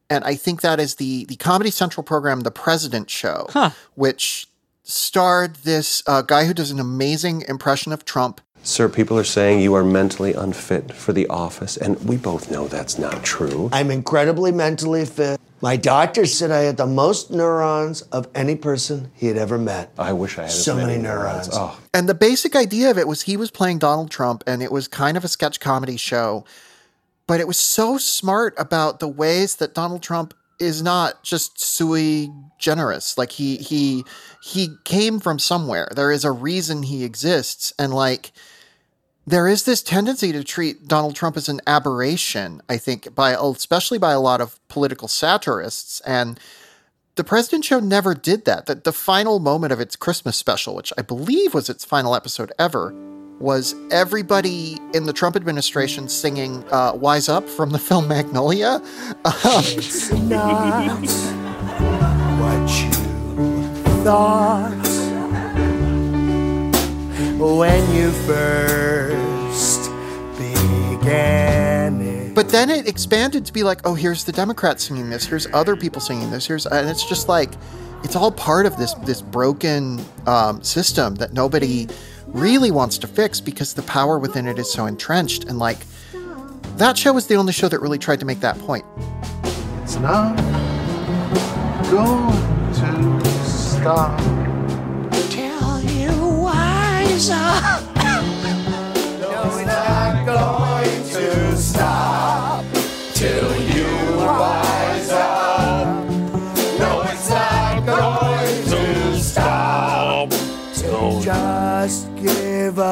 And 0.10 0.26
I 0.26 0.36
think 0.36 0.62
that 0.62 0.82
is 0.82 0.96
the 0.96 1.24
the 1.26 1.38
Comedy 1.38 1.72
Central 1.72 2.04
program, 2.04 2.42
The 2.42 2.52
President 2.52 3.10
Show, 3.10 3.48
huh. 3.52 3.70
which 3.96 4.48
starred 4.84 5.56
this 5.58 6.04
uh, 6.08 6.22
guy 6.22 6.46
who 6.46 6.54
does 6.54 6.72
an 6.72 6.80
amazing 6.80 7.44
impression 7.48 7.92
of 7.92 8.06
Trump. 8.06 8.42
Sir, 8.66 8.88
people 8.88 9.18
are 9.18 9.26
saying 9.26 9.60
you 9.60 9.74
are 9.74 9.84
mentally 9.84 10.34
unfit 10.34 10.94
for 10.94 11.12
the 11.12 11.28
office, 11.28 11.76
and 11.76 12.00
we 12.06 12.16
both 12.16 12.50
know 12.50 12.68
that's 12.68 12.98
not 12.98 13.24
true. 13.24 13.70
I'm 13.74 13.92
incredibly 13.92 14.54
mentally 14.54 15.06
fit. 15.06 15.40
My 15.60 15.76
doctor 15.76 16.26
said 16.26 16.52
I 16.52 16.62
had 16.62 16.78
the 16.78 16.86
most 16.86 17.32
neurons 17.32 18.02
of 18.04 18.28
any 18.36 18.56
person 18.56 19.12
he 19.16 19.28
had 19.28 19.38
ever 19.38 19.58
met. 19.58 19.92
I 19.98 20.14
wish 20.14 20.38
I 20.38 20.44
had 20.44 20.52
so 20.52 20.78
as 20.78 20.86
many, 20.86 21.02
neurons. 21.02 21.50
Oh. 21.52 21.78
And 21.94 22.08
the 22.08 22.14
basic 22.14 22.56
idea 22.56 22.90
of 22.90 22.98
it 22.98 23.08
was 23.08 23.24
he 23.24 23.38
was 23.38 23.52
playing 23.52 23.80
Donald 23.80 24.12
Trump, 24.12 24.44
and 24.48 24.64
it 24.64 24.72
was 24.72 24.88
kind 24.88 25.18
of 25.18 25.24
a 25.26 25.30
sketch 25.30 25.60
comedy 25.60 25.98
show. 25.98 26.46
But 27.28 27.40
it 27.40 27.48
was 27.48 27.58
so 27.58 27.98
smart 27.98 28.54
about 28.58 29.00
the 29.00 29.08
ways 29.08 29.58
that 29.58 29.74
Donald 29.74 30.04
Trump 30.04 30.34
is 30.60 30.82
not 30.82 31.24
just 31.24 31.60
sui 31.60 32.30
generis. 32.60 33.18
Like 33.18 33.32
he 33.32 33.58
he 33.58 34.04
he 34.42 34.76
came 34.84 35.20
from 35.20 35.40
somewhere. 35.40 35.88
There 35.96 36.12
is 36.12 36.24
a 36.24 36.32
reason 36.32 36.84
he 36.84 37.04
exists, 37.04 37.74
and 37.78 37.94
like 37.94 38.32
there 39.26 39.48
is 39.48 39.64
this 39.64 39.82
tendency 39.82 40.32
to 40.32 40.44
treat 40.44 40.88
Donald 40.88 41.16
Trump 41.16 41.38
as 41.38 41.50
an 41.50 41.62
aberration. 41.68 42.62
I 42.70 42.78
think 42.78 43.14
by 43.16 43.32
especially 43.32 43.98
by 43.98 44.12
a 44.12 44.20
lot 44.20 44.42
of 44.42 44.60
political 44.68 45.08
satirists 45.08 46.00
and. 46.02 46.40
The 47.16 47.24
President 47.24 47.64
Show 47.64 47.80
never 47.80 48.16
did 48.16 48.46
that. 48.46 48.66
The, 48.66 48.74
the 48.74 48.92
final 48.92 49.38
moment 49.38 49.72
of 49.72 49.80
its 49.80 49.96
Christmas 49.96 50.36
special, 50.36 50.74
which 50.74 50.92
I 50.98 51.04
believe 51.04 51.54
was 51.54 51.70
its 51.70 51.86
final 51.86 52.16
episode 52.16 52.52
ever, 52.58 52.92
was 53.44 53.76
everybody 53.92 54.80
in 54.94 55.04
the 55.04 55.12
Trump 55.12 55.36
administration 55.36 56.08
singing 56.08 56.64
uh, 56.72 56.94
Wise 56.96 57.28
Up 57.28 57.48
from 57.48 57.72
the 57.72 57.80
film 57.88 58.08
Magnolia. 58.08 58.82
Um, 59.26 59.64
Not 60.30 61.02
what 62.40 62.70
you 62.82 62.92
thought 64.04 64.72
when 67.38 67.94
you 67.94 68.12
first 68.12 69.92
began 70.38 72.02
it. 72.02 72.34
but 72.34 72.48
then 72.48 72.70
it 72.70 72.88
expanded 72.88 73.46
to 73.46 73.52
be 73.52 73.64
like, 73.64 73.82
oh, 73.84 73.94
here's 73.94 74.24
the 74.24 74.32
Democrats 74.32 74.86
singing 74.86 75.10
this, 75.10 75.26
here's 75.26 75.48
other 75.48 75.76
people 75.76 76.00
singing 76.00 76.32
this, 76.32 76.48
here's, 76.48 76.66
and 76.66 76.90
it's 76.90 77.08
just 77.08 77.28
like, 77.28 77.52
it's 78.06 78.16
all 78.16 78.32
part 78.32 78.66
of 78.66 78.78
this 78.78 78.94
this 79.06 79.22
broken 79.22 80.04
um, 80.28 80.62
system 80.64 81.16
that 81.16 81.34
nobody 81.34 81.88
really 82.34 82.72
wants 82.72 82.98
to 82.98 83.08
fix 83.08 83.40
because 83.40 83.74
the 83.74 83.84
power 83.84 84.20
within 84.20 84.48
it 84.48 84.60
is 84.60 84.72
so 84.72 84.86
entrenched. 84.86 85.46
And 85.46 85.60
like, 85.60 85.78
that 86.78 86.98
show 86.98 87.14
was 87.14 87.28
the 87.28 87.36
only 87.36 87.54
show 87.54 87.70
that 87.70 87.80
really 87.80 88.00
tried 88.00 88.20
to 88.20 88.26
make 88.26 88.40
that 88.42 88.58
point. 88.60 88.86
It's 89.84 89.96
not 89.98 90.36
going 91.90 92.74
to 92.74 93.46
stop. 93.46 94.18
Tell 95.30 95.82
you 95.82 96.28
wise 96.42 97.30
give. 112.76 112.84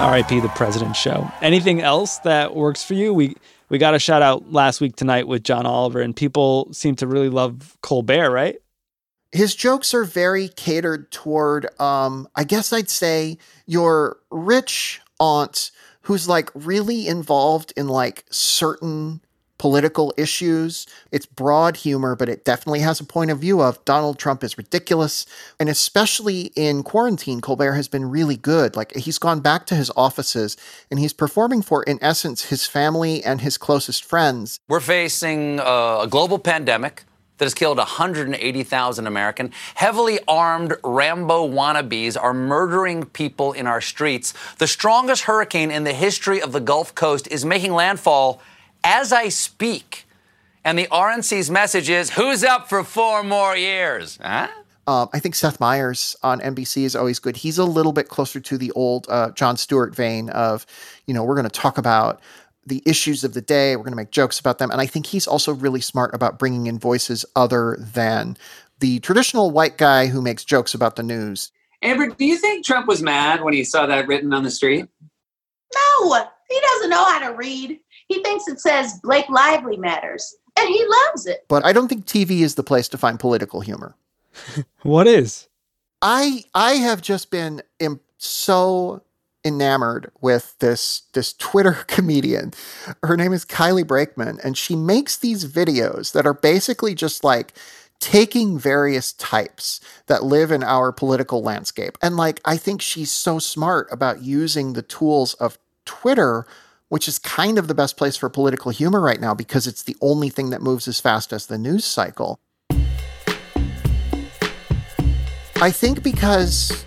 R.I.P. 0.00 0.40
the 0.40 0.48
President 0.50 0.96
Show. 0.96 1.30
Anything 1.40 1.80
else 1.80 2.18
that 2.18 2.54
works 2.54 2.84
for 2.84 2.94
you? 2.94 3.14
We 3.14 3.36
we 3.68 3.78
got 3.78 3.94
a 3.94 3.98
shout 3.98 4.22
out 4.22 4.52
last 4.52 4.80
week 4.80 4.96
tonight 4.96 5.26
with 5.26 5.42
John 5.42 5.66
Oliver, 5.66 6.00
and 6.00 6.14
people 6.14 6.68
seem 6.72 6.94
to 6.96 7.06
really 7.06 7.30
love 7.30 7.76
Colbert, 7.80 8.30
right? 8.30 8.56
his 9.34 9.56
jokes 9.56 9.92
are 9.92 10.04
very 10.04 10.48
catered 10.48 11.10
toward 11.10 11.66
um 11.80 12.28
i 12.36 12.44
guess 12.44 12.72
i'd 12.72 12.88
say 12.88 13.36
your 13.66 14.18
rich 14.30 15.00
aunt 15.18 15.72
who's 16.02 16.28
like 16.28 16.50
really 16.54 17.08
involved 17.08 17.72
in 17.76 17.88
like 17.88 18.24
certain 18.30 19.20
political 19.58 20.12
issues 20.16 20.86
it's 21.12 21.26
broad 21.26 21.76
humor 21.76 22.14
but 22.16 22.28
it 22.28 22.44
definitely 22.44 22.80
has 22.80 23.00
a 23.00 23.04
point 23.04 23.30
of 23.30 23.38
view 23.38 23.60
of 23.60 23.82
donald 23.84 24.18
trump 24.18 24.42
is 24.42 24.58
ridiculous 24.58 25.26
and 25.60 25.68
especially 25.68 26.52
in 26.56 26.82
quarantine 26.82 27.40
colbert 27.40 27.72
has 27.72 27.88
been 27.88 28.10
really 28.10 28.36
good 28.36 28.76
like 28.76 28.94
he's 28.96 29.18
gone 29.18 29.40
back 29.40 29.66
to 29.66 29.74
his 29.74 29.90
offices 29.96 30.56
and 30.90 30.98
he's 31.00 31.12
performing 31.12 31.62
for 31.62 31.82
in 31.84 31.98
essence 32.02 32.46
his 32.46 32.66
family 32.66 33.22
and 33.24 33.40
his 33.40 33.56
closest 33.56 34.04
friends 34.04 34.58
We're 34.68 34.80
facing 34.80 35.60
a 35.60 36.06
global 36.08 36.38
pandemic 36.38 37.04
that 37.38 37.46
has 37.46 37.54
killed 37.54 37.78
180,000 37.78 39.06
Americans. 39.06 39.54
Heavily 39.74 40.20
armed 40.28 40.76
Rambo 40.84 41.48
wannabes 41.48 42.16
are 42.20 42.32
murdering 42.32 43.06
people 43.06 43.52
in 43.52 43.66
our 43.66 43.80
streets. 43.80 44.34
The 44.58 44.66
strongest 44.66 45.22
hurricane 45.22 45.70
in 45.70 45.84
the 45.84 45.92
history 45.92 46.40
of 46.40 46.52
the 46.52 46.60
Gulf 46.60 46.94
Coast 46.94 47.26
is 47.30 47.44
making 47.44 47.72
landfall 47.72 48.40
as 48.84 49.12
I 49.12 49.28
speak. 49.30 50.06
And 50.64 50.78
the 50.78 50.86
RNC's 50.86 51.50
message 51.50 51.90
is 51.90 52.10
who's 52.10 52.44
up 52.44 52.68
for 52.68 52.84
four 52.84 53.22
more 53.22 53.56
years? 53.56 54.18
Huh? 54.22 54.48
Um, 54.86 55.08
I 55.12 55.18
think 55.18 55.34
Seth 55.34 55.60
Meyers 55.60 56.14
on 56.22 56.40
NBC 56.40 56.84
is 56.84 56.94
always 56.94 57.18
good. 57.18 57.38
He's 57.38 57.58
a 57.58 57.64
little 57.64 57.92
bit 57.92 58.08
closer 58.08 58.38
to 58.40 58.58
the 58.58 58.70
old 58.72 59.06
uh, 59.08 59.30
Jon 59.30 59.56
Stewart 59.56 59.94
vein 59.94 60.28
of, 60.30 60.66
you 61.06 61.14
know, 61.14 61.24
we're 61.24 61.34
going 61.34 61.48
to 61.48 61.50
talk 61.50 61.78
about 61.78 62.20
the 62.66 62.82
issues 62.86 63.24
of 63.24 63.34
the 63.34 63.40
day. 63.40 63.76
We're 63.76 63.82
going 63.82 63.92
to 63.92 63.96
make 63.96 64.10
jokes 64.10 64.38
about 64.38 64.58
them. 64.58 64.70
And 64.70 64.80
I 64.80 64.86
think 64.86 65.06
he's 65.06 65.26
also 65.26 65.52
really 65.54 65.80
smart 65.80 66.14
about 66.14 66.38
bringing 66.38 66.66
in 66.66 66.78
voices 66.78 67.24
other 67.34 67.78
than 67.80 68.36
the 68.80 69.00
traditional 69.00 69.50
white 69.50 69.78
guy 69.78 70.06
who 70.06 70.20
makes 70.20 70.44
jokes 70.44 70.74
about 70.74 70.96
the 70.96 71.02
news. 71.02 71.50
Amber, 71.82 72.08
do 72.08 72.24
you 72.24 72.36
think 72.36 72.64
Trump 72.64 72.86
was 72.86 73.02
mad 73.02 73.42
when 73.42 73.52
he 73.52 73.64
saw 73.64 73.86
that 73.86 74.06
written 74.06 74.32
on 74.32 74.42
the 74.42 74.50
street? 74.50 74.86
No, 75.74 76.26
he 76.48 76.60
doesn't 76.60 76.90
know 76.90 77.04
how 77.04 77.30
to 77.30 77.34
read. 77.34 77.80
He 78.08 78.22
thinks 78.22 78.48
it 78.48 78.60
says 78.60 79.00
Blake 79.02 79.28
Lively 79.28 79.76
matters, 79.76 80.34
and 80.58 80.68
he 80.68 80.86
loves 81.06 81.26
it. 81.26 81.44
But 81.48 81.64
I 81.64 81.72
don't 81.72 81.88
think 81.88 82.06
TV 82.06 82.40
is 82.40 82.54
the 82.54 82.62
place 82.62 82.88
to 82.88 82.98
find 82.98 83.18
political 83.18 83.60
humor. 83.60 83.96
What 84.82 85.06
is? 85.06 85.48
I 86.02 86.44
I 86.54 86.72
have 86.72 87.00
just 87.00 87.30
been 87.30 87.62
Im- 87.78 88.00
so 88.18 89.02
enamored 89.44 90.10
with 90.20 90.56
this 90.58 91.02
this 91.12 91.32
Twitter 91.32 91.72
comedian. 91.86 92.52
Her 93.02 93.16
name 93.16 93.32
is 93.32 93.44
Kylie 93.44 93.86
Brakeman, 93.86 94.38
and 94.44 94.56
she 94.58 94.76
makes 94.76 95.16
these 95.16 95.44
videos 95.46 96.12
that 96.12 96.26
are 96.26 96.34
basically 96.34 96.94
just 96.94 97.24
like 97.24 97.54
taking 98.00 98.58
various 98.58 99.12
types 99.14 99.80
that 100.06 100.24
live 100.24 100.50
in 100.50 100.62
our 100.62 100.92
political 100.92 101.42
landscape. 101.42 101.96
And 102.02 102.16
like 102.16 102.40
I 102.44 102.56
think 102.56 102.82
she's 102.82 103.12
so 103.12 103.38
smart 103.38 103.88
about 103.90 104.22
using 104.22 104.72
the 104.72 104.82
tools 104.82 105.34
of 105.34 105.58
Twitter 105.84 106.46
which 106.88 107.08
is 107.08 107.18
kind 107.18 107.58
of 107.58 107.68
the 107.68 107.74
best 107.74 107.96
place 107.96 108.16
for 108.16 108.28
political 108.28 108.70
humor 108.70 109.00
right 109.00 109.20
now 109.20 109.34
because 109.34 109.66
it's 109.66 109.82
the 109.82 109.96
only 110.00 110.28
thing 110.28 110.50
that 110.50 110.62
moves 110.62 110.86
as 110.86 111.00
fast 111.00 111.32
as 111.32 111.46
the 111.46 111.58
news 111.58 111.84
cycle. 111.84 112.38
I 115.56 115.70
think 115.70 116.02
because 116.02 116.84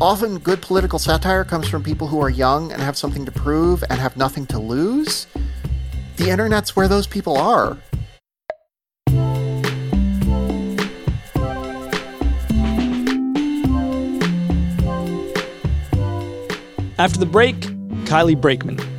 often 0.00 0.38
good 0.38 0.60
political 0.60 0.98
satire 0.98 1.44
comes 1.44 1.68
from 1.68 1.82
people 1.82 2.06
who 2.06 2.20
are 2.20 2.30
young 2.30 2.72
and 2.72 2.82
have 2.82 2.96
something 2.96 3.24
to 3.24 3.32
prove 3.32 3.82
and 3.88 3.98
have 3.98 4.16
nothing 4.16 4.46
to 4.46 4.58
lose. 4.58 5.26
The 6.16 6.30
internet's 6.30 6.76
where 6.76 6.88
those 6.88 7.06
people 7.06 7.36
are. 7.36 7.78
After 16.98 17.20
the 17.20 17.28
break, 17.30 17.54
Kylie 18.04 18.38
Brakeman. 18.38 18.97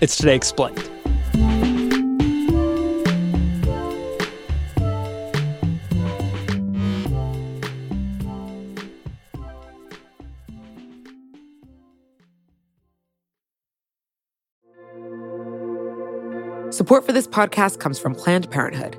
It's 0.00 0.16
Today 0.16 0.36
Explained. 0.36 0.78
Support 16.72 17.04
for 17.04 17.12
this 17.12 17.26
podcast 17.26 17.80
comes 17.80 17.98
from 17.98 18.14
Planned 18.14 18.48
Parenthood. 18.52 18.96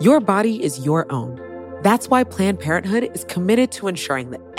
Your 0.00 0.20
body 0.20 0.62
is 0.62 0.84
your 0.84 1.10
own. 1.10 1.40
That's 1.82 2.08
why 2.08 2.22
Planned 2.22 2.60
Parenthood 2.60 3.10
is 3.14 3.24
committed 3.24 3.72
to 3.72 3.88
ensuring 3.88 4.30
that 4.30 4.49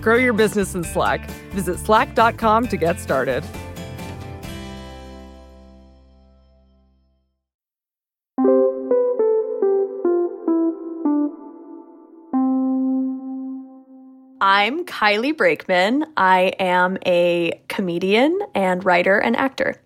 Grow 0.00 0.16
your 0.16 0.32
business 0.32 0.74
in 0.74 0.84
Slack. 0.84 1.30
Visit 1.52 1.78
slack.com 1.78 2.68
to 2.68 2.76
get 2.76 2.98
started. 2.98 3.44
I'm 14.42 14.84
Kylie 14.86 15.36
Brakeman. 15.36 16.04
I 16.16 16.52
am 16.58 16.96
a 17.06 17.60
comedian 17.68 18.38
and 18.54 18.84
writer 18.84 19.18
and 19.18 19.36
actor. 19.36 19.76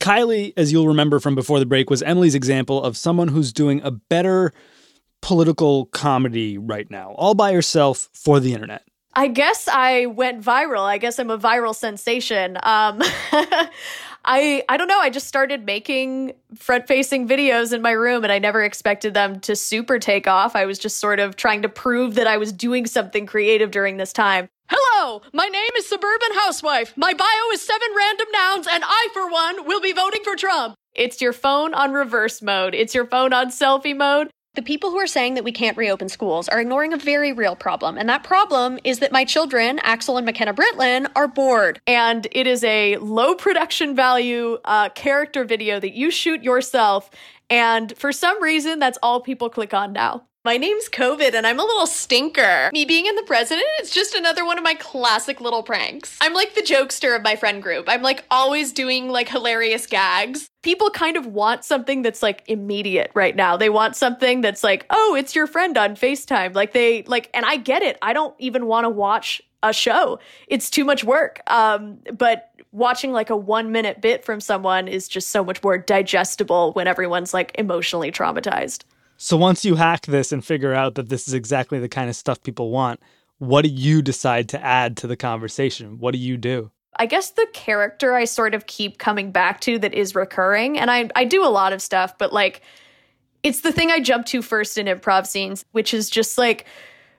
Kylie, 0.00 0.52
as 0.56 0.72
you'll 0.72 0.88
remember 0.88 1.20
from 1.20 1.34
before 1.34 1.58
the 1.58 1.66
break, 1.66 1.88
was 1.88 2.02
Emily's 2.02 2.34
example 2.34 2.82
of 2.82 2.96
someone 2.96 3.28
who's 3.28 3.52
doing 3.52 3.80
a 3.82 3.90
better 3.90 4.52
political 5.22 5.86
comedy 5.86 6.58
right 6.58 6.90
now, 6.90 7.12
all 7.12 7.34
by 7.34 7.52
herself 7.52 8.08
for 8.12 8.38
the 8.38 8.52
internet. 8.52 8.82
I 9.18 9.28
guess 9.28 9.66
I 9.66 10.06
went 10.06 10.42
viral. 10.42 10.82
I 10.82 10.98
guess 10.98 11.18
I'm 11.18 11.30
a 11.30 11.38
viral 11.38 11.74
sensation. 11.74 12.58
Um, 12.62 13.00
I 14.28 14.62
I 14.68 14.76
don't 14.76 14.88
know. 14.88 15.00
I 15.00 15.08
just 15.08 15.26
started 15.26 15.64
making 15.64 16.34
front 16.54 16.86
facing 16.86 17.26
videos 17.26 17.72
in 17.72 17.80
my 17.80 17.92
room, 17.92 18.24
and 18.24 18.32
I 18.32 18.38
never 18.38 18.62
expected 18.62 19.14
them 19.14 19.40
to 19.40 19.56
super 19.56 19.98
take 19.98 20.28
off. 20.28 20.54
I 20.54 20.66
was 20.66 20.78
just 20.78 20.98
sort 20.98 21.18
of 21.18 21.34
trying 21.34 21.62
to 21.62 21.68
prove 21.70 22.16
that 22.16 22.26
I 22.26 22.36
was 22.36 22.52
doing 22.52 22.84
something 22.84 23.24
creative 23.24 23.70
during 23.70 23.96
this 23.96 24.12
time. 24.12 24.48
Hello, 24.68 25.22
my 25.32 25.46
name 25.46 25.70
is 25.78 25.88
Suburban 25.88 26.34
Housewife. 26.34 26.92
My 26.96 27.14
bio 27.14 27.50
is 27.54 27.62
seven 27.62 27.88
random 27.96 28.26
nouns, 28.32 28.66
and 28.70 28.84
I, 28.84 29.08
for 29.14 29.30
one, 29.30 29.66
will 29.66 29.80
be 29.80 29.92
voting 29.92 30.24
for 30.24 30.36
Trump. 30.36 30.74
It's 30.92 31.22
your 31.22 31.32
phone 31.32 31.72
on 31.72 31.92
reverse 31.92 32.42
mode. 32.42 32.74
It's 32.74 32.94
your 32.94 33.06
phone 33.06 33.32
on 33.32 33.48
selfie 33.48 33.96
mode. 33.96 34.28
The 34.56 34.62
people 34.62 34.90
who 34.90 34.96
are 34.96 35.06
saying 35.06 35.34
that 35.34 35.44
we 35.44 35.52
can't 35.52 35.76
reopen 35.76 36.08
schools 36.08 36.48
are 36.48 36.58
ignoring 36.58 36.94
a 36.94 36.96
very 36.96 37.30
real 37.30 37.54
problem. 37.54 37.98
And 37.98 38.08
that 38.08 38.24
problem 38.24 38.78
is 38.84 39.00
that 39.00 39.12
my 39.12 39.22
children, 39.22 39.78
Axel 39.82 40.16
and 40.16 40.24
McKenna 40.24 40.54
Britland, 40.54 41.08
are 41.14 41.28
bored. 41.28 41.78
And 41.86 42.26
it 42.32 42.46
is 42.46 42.64
a 42.64 42.96
low 42.96 43.34
production 43.34 43.94
value 43.94 44.56
uh, 44.64 44.88
character 44.88 45.44
video 45.44 45.78
that 45.78 45.94
you 45.94 46.10
shoot 46.10 46.42
yourself. 46.42 47.10
And 47.50 47.94
for 47.98 48.12
some 48.12 48.42
reason, 48.42 48.78
that's 48.78 48.98
all 49.02 49.20
people 49.20 49.50
click 49.50 49.74
on 49.74 49.92
now. 49.92 50.24
My 50.46 50.58
name's 50.58 50.88
COVID 50.88 51.34
and 51.34 51.44
I'm 51.44 51.58
a 51.58 51.64
little 51.64 51.88
stinker. 51.88 52.70
Me 52.72 52.84
being 52.84 53.06
in 53.06 53.16
the 53.16 53.24
president, 53.24 53.66
it's 53.80 53.90
just 53.90 54.14
another 54.14 54.46
one 54.46 54.58
of 54.58 54.62
my 54.62 54.74
classic 54.74 55.40
little 55.40 55.64
pranks. 55.64 56.16
I'm 56.20 56.34
like 56.34 56.54
the 56.54 56.60
jokester 56.60 57.16
of 57.16 57.24
my 57.24 57.34
friend 57.34 57.60
group. 57.60 57.86
I'm 57.88 58.00
like 58.00 58.24
always 58.30 58.72
doing 58.72 59.08
like 59.08 59.28
hilarious 59.28 59.88
gags. 59.88 60.48
People 60.62 60.88
kind 60.90 61.16
of 61.16 61.26
want 61.26 61.64
something 61.64 62.02
that's 62.02 62.22
like 62.22 62.44
immediate 62.46 63.10
right 63.12 63.34
now. 63.34 63.56
They 63.56 63.70
want 63.70 63.96
something 63.96 64.40
that's 64.40 64.62
like, 64.62 64.86
oh, 64.88 65.16
it's 65.18 65.34
your 65.34 65.48
friend 65.48 65.76
on 65.76 65.96
FaceTime. 65.96 66.54
Like 66.54 66.72
they 66.72 67.02
like, 67.02 67.28
and 67.34 67.44
I 67.44 67.56
get 67.56 67.82
it. 67.82 67.98
I 68.00 68.12
don't 68.12 68.36
even 68.38 68.66
want 68.66 68.84
to 68.84 68.88
watch 68.88 69.42
a 69.64 69.72
show. 69.72 70.20
It's 70.46 70.70
too 70.70 70.84
much 70.84 71.02
work. 71.02 71.40
Um, 71.48 71.98
but 72.16 72.52
watching 72.70 73.10
like 73.10 73.30
a 73.30 73.36
one 73.36 73.72
minute 73.72 74.00
bit 74.00 74.24
from 74.24 74.40
someone 74.40 74.86
is 74.86 75.08
just 75.08 75.30
so 75.32 75.42
much 75.42 75.60
more 75.64 75.76
digestible 75.76 76.72
when 76.74 76.86
everyone's 76.86 77.34
like 77.34 77.50
emotionally 77.58 78.12
traumatized. 78.12 78.84
So 79.16 79.36
once 79.36 79.64
you 79.64 79.76
hack 79.76 80.06
this 80.06 80.32
and 80.32 80.44
figure 80.44 80.74
out 80.74 80.94
that 80.96 81.08
this 81.08 81.26
is 81.26 81.34
exactly 81.34 81.78
the 81.78 81.88
kind 81.88 82.10
of 82.10 82.16
stuff 82.16 82.42
people 82.42 82.70
want, 82.70 83.00
what 83.38 83.62
do 83.62 83.68
you 83.68 84.02
decide 84.02 84.48
to 84.50 84.64
add 84.64 84.96
to 84.98 85.06
the 85.06 85.16
conversation? 85.16 85.98
What 85.98 86.12
do 86.12 86.18
you 86.18 86.36
do? 86.36 86.70
I 86.98 87.06
guess 87.06 87.30
the 87.30 87.46
character 87.52 88.14
I 88.14 88.24
sort 88.24 88.54
of 88.54 88.66
keep 88.66 88.98
coming 88.98 89.30
back 89.30 89.60
to 89.62 89.78
that 89.78 89.94
is 89.94 90.14
recurring, 90.14 90.78
and 90.78 90.90
I 90.90 91.10
I 91.14 91.24
do 91.24 91.44
a 91.44 91.48
lot 91.48 91.72
of 91.74 91.82
stuff, 91.82 92.16
but 92.16 92.32
like 92.32 92.62
it's 93.42 93.60
the 93.60 93.72
thing 93.72 93.90
I 93.90 94.00
jump 94.00 94.26
to 94.26 94.42
first 94.42 94.78
in 94.78 94.86
improv 94.86 95.26
scenes, 95.26 95.64
which 95.72 95.92
is 95.92 96.08
just 96.08 96.38
like 96.38 96.66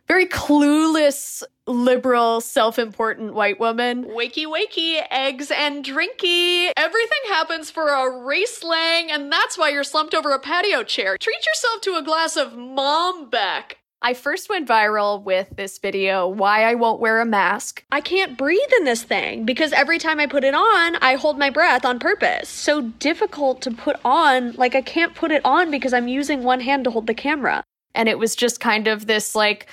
very 0.07 0.25
clueless, 0.25 1.43
liberal, 1.65 2.41
self 2.41 2.79
important 2.79 3.33
white 3.33 3.59
woman. 3.59 4.05
Wakey, 4.05 4.45
wakey, 4.45 5.01
eggs 5.11 5.51
and 5.51 5.83
drinky. 5.83 6.71
Everything 6.77 7.19
happens 7.27 7.69
for 7.69 7.89
a 7.89 8.25
race 8.25 8.63
lang, 8.63 9.11
and 9.11 9.31
that's 9.31 9.57
why 9.57 9.69
you're 9.69 9.83
slumped 9.83 10.15
over 10.15 10.31
a 10.31 10.39
patio 10.39 10.83
chair. 10.83 11.17
Treat 11.17 11.45
yourself 11.45 11.81
to 11.81 11.95
a 11.95 12.03
glass 12.03 12.37
of 12.37 12.53
Malbec. 12.53 13.73
I 13.99 14.13
first 14.13 14.47
went 14.47 14.67
viral 14.67 15.23
with 15.23 15.49
this 15.57 15.79
video, 15.79 16.27
Why 16.27 16.63
I 16.63 16.75
Won't 16.75 16.99
Wear 16.99 17.19
a 17.19 17.25
Mask. 17.25 17.83
I 17.91 17.99
can't 17.99 18.37
breathe 18.37 18.71
in 18.77 18.83
this 18.83 19.01
thing 19.01 19.43
because 19.43 19.73
every 19.73 19.97
time 19.97 20.19
I 20.19 20.27
put 20.27 20.43
it 20.43 20.53
on, 20.53 20.95
I 20.97 21.15
hold 21.15 21.39
my 21.39 21.49
breath 21.49 21.83
on 21.83 21.97
purpose. 21.97 22.47
So 22.47 22.81
difficult 22.81 23.61
to 23.63 23.71
put 23.71 23.95
on. 24.05 24.51
Like, 24.53 24.75
I 24.75 24.81
can't 24.81 25.15
put 25.15 25.31
it 25.31 25.43
on 25.43 25.71
because 25.71 25.93
I'm 25.93 26.07
using 26.07 26.43
one 26.43 26.59
hand 26.59 26.83
to 26.83 26.91
hold 26.91 27.07
the 27.07 27.15
camera. 27.15 27.63
And 27.95 28.07
it 28.07 28.19
was 28.19 28.35
just 28.35 28.59
kind 28.59 28.87
of 28.87 29.07
this 29.07 29.33
like, 29.33 29.67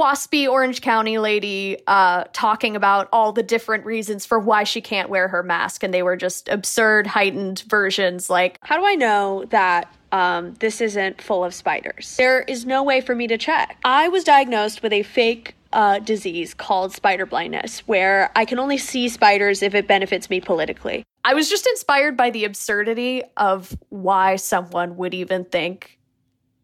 waspy 0.00 0.48
Orange 0.48 0.80
County 0.80 1.18
lady 1.18 1.76
uh, 1.86 2.24
talking 2.32 2.74
about 2.74 3.08
all 3.12 3.32
the 3.32 3.42
different 3.42 3.84
reasons 3.84 4.24
for 4.24 4.38
why 4.38 4.64
she 4.64 4.80
can't 4.80 5.10
wear 5.10 5.28
her 5.28 5.42
mask, 5.42 5.82
and 5.82 5.92
they 5.92 6.02
were 6.02 6.16
just 6.16 6.48
absurd, 6.48 7.06
heightened 7.06 7.64
versions. 7.68 8.30
Like, 8.30 8.58
How 8.62 8.78
do 8.78 8.86
I 8.86 8.94
know 8.94 9.44
that 9.50 9.94
um, 10.10 10.54
this 10.54 10.80
isn't 10.80 11.20
full 11.20 11.44
of 11.44 11.54
spiders? 11.54 12.16
There 12.16 12.40
is 12.42 12.64
no 12.64 12.82
way 12.82 13.02
for 13.02 13.14
me 13.14 13.26
to 13.28 13.36
check. 13.36 13.76
I 13.84 14.08
was 14.08 14.24
diagnosed 14.24 14.82
with 14.82 14.92
a 14.92 15.02
fake 15.02 15.54
uh, 15.72 15.98
disease 15.98 16.54
called 16.54 16.92
spider 16.92 17.26
blindness, 17.26 17.80
where 17.80 18.32
I 18.34 18.46
can 18.46 18.58
only 18.58 18.78
see 18.78 19.08
spiders 19.08 19.62
if 19.62 19.74
it 19.74 19.86
benefits 19.86 20.30
me 20.30 20.40
politically. 20.40 21.04
I 21.22 21.34
was 21.34 21.50
just 21.50 21.66
inspired 21.66 22.16
by 22.16 22.30
the 22.30 22.44
absurdity 22.44 23.22
of 23.36 23.76
why 23.90 24.36
someone 24.36 24.96
would 24.96 25.12
even 25.12 25.44
think 25.44 25.98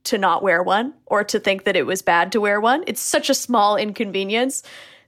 to 0.07 0.19
not 0.19 0.43
wear 0.43 0.63
one 0.63 0.95
or 1.07 1.23
to 1.25 1.39
think 1.39 1.65
that 1.65 1.77
it 1.77 1.87
was 1.87 2.03
bad 2.03 2.33
to 2.33 2.41
wear 2.41 2.61
one. 2.61 2.85
It's 2.87 3.01
such 3.01 3.31
a 3.31 3.35
small 3.35 3.77
inconvenience 3.77 4.63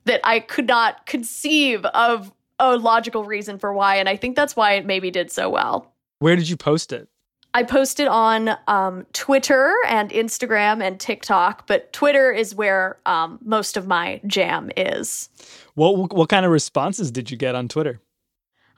that 0.05 0.21
I 0.25 0.41
could 0.41 0.67
not 0.67 1.07
conceive 1.07 1.85
of 1.87 2.33
a 2.59 2.77
logical 2.77 3.25
reason 3.25 3.59
for 3.59 3.73
why. 3.73 3.97
And 3.97 4.09
I 4.09 4.17
think 4.17 4.37
that's 4.37 4.57
why 4.57 4.73
it 4.73 4.87
maybe 4.87 5.11
did 5.11 5.31
so 5.31 5.49
well. 5.49 5.93
Where 6.19 6.37
did 6.37 6.49
you 6.49 6.57
post 6.57 6.93
it? 6.93 7.09
I 7.55 7.63
posted 7.63 8.09
on 8.09 8.57
um, 8.69 9.07
Twitter 9.13 9.75
and 9.89 10.11
Instagram 10.11 10.83
and 10.83 11.01
TikTok, 11.01 11.67
but 11.67 11.93
Twitter 11.93 12.31
is 12.31 12.55
where 12.55 12.99
um, 13.07 13.39
most 13.43 13.77
of 13.77 13.87
my 13.87 14.21
jam 14.27 14.71
is. 14.77 15.29
What 15.75 16.13
what 16.13 16.29
kind 16.29 16.45
of 16.45 16.53
responses 16.53 17.11
did 17.11 17.31
you 17.31 17.37
get 17.37 17.55
on 17.55 17.69
Twitter? 17.69 18.01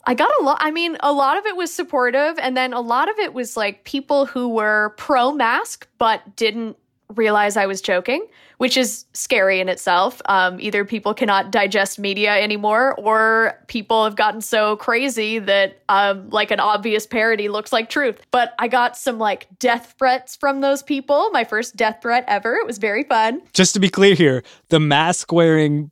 I 0.05 0.15
got 0.15 0.31
a 0.41 0.43
lot. 0.43 0.59
I 0.61 0.71
mean, 0.71 0.97
a 1.01 1.13
lot 1.13 1.37
of 1.37 1.47
it 1.47 1.57
was 1.57 1.73
supportive, 1.73 2.39
and 2.39 2.57
then 2.57 2.73
a 2.73 2.81
lot 2.81 3.11
of 3.11 3.19
it 3.19 3.35
was 3.35 3.57
like 3.57 3.85
people 3.85 4.27
who 4.27 4.49
were 4.49 4.95
pro 4.97 5.33
mask 5.33 5.87
but 5.99 6.37
didn't 6.37 6.77
realize 7.17 7.57
I 7.57 7.67
was 7.67 7.81
joking, 7.81 8.27
which 8.59 8.77
is 8.77 9.05
scary 9.13 9.61
in 9.61 9.69
itself. 9.69 10.23
Um, 10.27 10.61
either 10.61 10.85
people 10.85 11.13
cannot 11.13 11.51
digest 11.51 11.99
media 11.99 12.41
anymore, 12.41 12.95
or 12.99 13.59
people 13.67 14.05
have 14.05 14.17
gotten 14.17 14.41
so 14.41 14.77
crazy 14.77 15.39
that 15.41 15.83
um, 15.89 16.31
like 16.31 16.51
an 16.51 16.61
obvious 16.61 17.07
parody 17.07 17.49
looks 17.49 17.73
like 17.73 17.91
truth. 17.91 18.21
But 18.31 18.55
I 18.59 18.69
got 18.69 18.97
some 18.97 19.19
like 19.19 19.49
death 19.59 19.95
threats 19.99 20.37
from 20.37 20.61
those 20.61 20.83
people. 20.83 21.31
My 21.33 21.45
first 21.45 21.77
death 21.77 21.99
threat 22.03 22.25
ever. 22.29 22.55
It 22.55 22.67
was 22.67 22.79
very 22.79 23.05
fun. 23.05 23.43
Just 23.53 23.75
to 23.75 23.81
be 23.81 23.89
clear 23.89 24.15
here, 24.15 24.43
the 24.69 24.81
mask 24.81 25.33
wearing, 25.33 25.91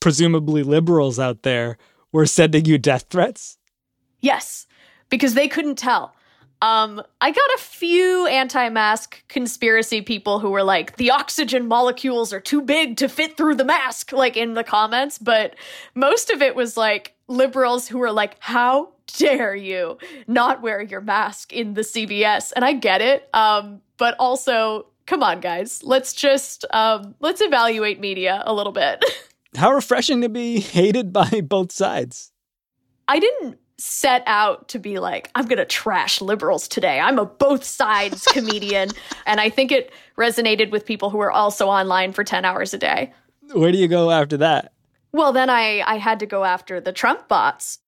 presumably 0.00 0.62
liberals 0.62 1.18
out 1.18 1.42
there 1.42 1.76
were 2.12 2.26
sending 2.26 2.64
you 2.64 2.78
death 2.78 3.06
threats? 3.10 3.58
Yes, 4.20 4.66
because 5.08 5.34
they 5.34 5.48
couldn't 5.48 5.76
tell. 5.76 6.14
Um, 6.62 7.02
I 7.22 7.30
got 7.30 7.50
a 7.54 7.58
few 7.58 8.26
anti-mask 8.26 9.26
conspiracy 9.28 10.02
people 10.02 10.40
who 10.40 10.50
were 10.50 10.62
like, 10.62 10.96
the 10.96 11.10
oxygen 11.10 11.66
molecules 11.66 12.34
are 12.34 12.40
too 12.40 12.60
big 12.60 12.98
to 12.98 13.08
fit 13.08 13.36
through 13.36 13.54
the 13.54 13.64
mask, 13.64 14.12
like 14.12 14.36
in 14.36 14.52
the 14.52 14.64
comments, 14.64 15.16
but 15.18 15.54
most 15.94 16.28
of 16.28 16.42
it 16.42 16.54
was 16.54 16.76
like 16.76 17.14
liberals 17.28 17.88
who 17.88 17.98
were 17.98 18.12
like, 18.12 18.36
how 18.40 18.90
dare 19.16 19.54
you 19.54 19.96
not 20.26 20.60
wear 20.60 20.82
your 20.82 21.00
mask 21.00 21.52
in 21.52 21.74
the 21.74 21.80
CVS? 21.80 22.52
And 22.54 22.62
I 22.62 22.74
get 22.74 23.00
it. 23.00 23.28
Um, 23.32 23.80
but 23.96 24.14
also, 24.18 24.86
come 25.06 25.22
on, 25.22 25.40
guys, 25.40 25.82
let's 25.82 26.12
just 26.12 26.66
um, 26.72 27.14
let's 27.20 27.40
evaluate 27.40 28.00
media 28.00 28.42
a 28.44 28.52
little 28.52 28.72
bit. 28.72 29.02
How 29.56 29.72
refreshing 29.72 30.20
to 30.22 30.28
be 30.28 30.60
hated 30.60 31.12
by 31.12 31.40
both 31.42 31.72
sides. 31.72 32.32
I 33.08 33.18
didn't 33.18 33.58
set 33.78 34.22
out 34.26 34.68
to 34.68 34.78
be 34.78 34.98
like, 34.98 35.30
I'm 35.34 35.46
going 35.46 35.58
to 35.58 35.64
trash 35.64 36.20
liberals 36.20 36.68
today. 36.68 37.00
I'm 37.00 37.18
a 37.18 37.24
both 37.24 37.64
sides 37.64 38.24
comedian. 38.32 38.90
And 39.26 39.40
I 39.40 39.48
think 39.48 39.72
it 39.72 39.92
resonated 40.18 40.70
with 40.70 40.84
people 40.84 41.10
who 41.10 41.18
were 41.18 41.32
also 41.32 41.66
online 41.66 42.12
for 42.12 42.22
10 42.22 42.44
hours 42.44 42.74
a 42.74 42.78
day. 42.78 43.12
Where 43.52 43.72
do 43.72 43.78
you 43.78 43.88
go 43.88 44.10
after 44.10 44.36
that? 44.36 44.72
Well, 45.12 45.32
then 45.32 45.50
I, 45.50 45.80
I 45.80 45.96
had 45.96 46.20
to 46.20 46.26
go 46.26 46.44
after 46.44 46.80
the 46.80 46.92
Trump 46.92 47.26
bots. 47.26 47.80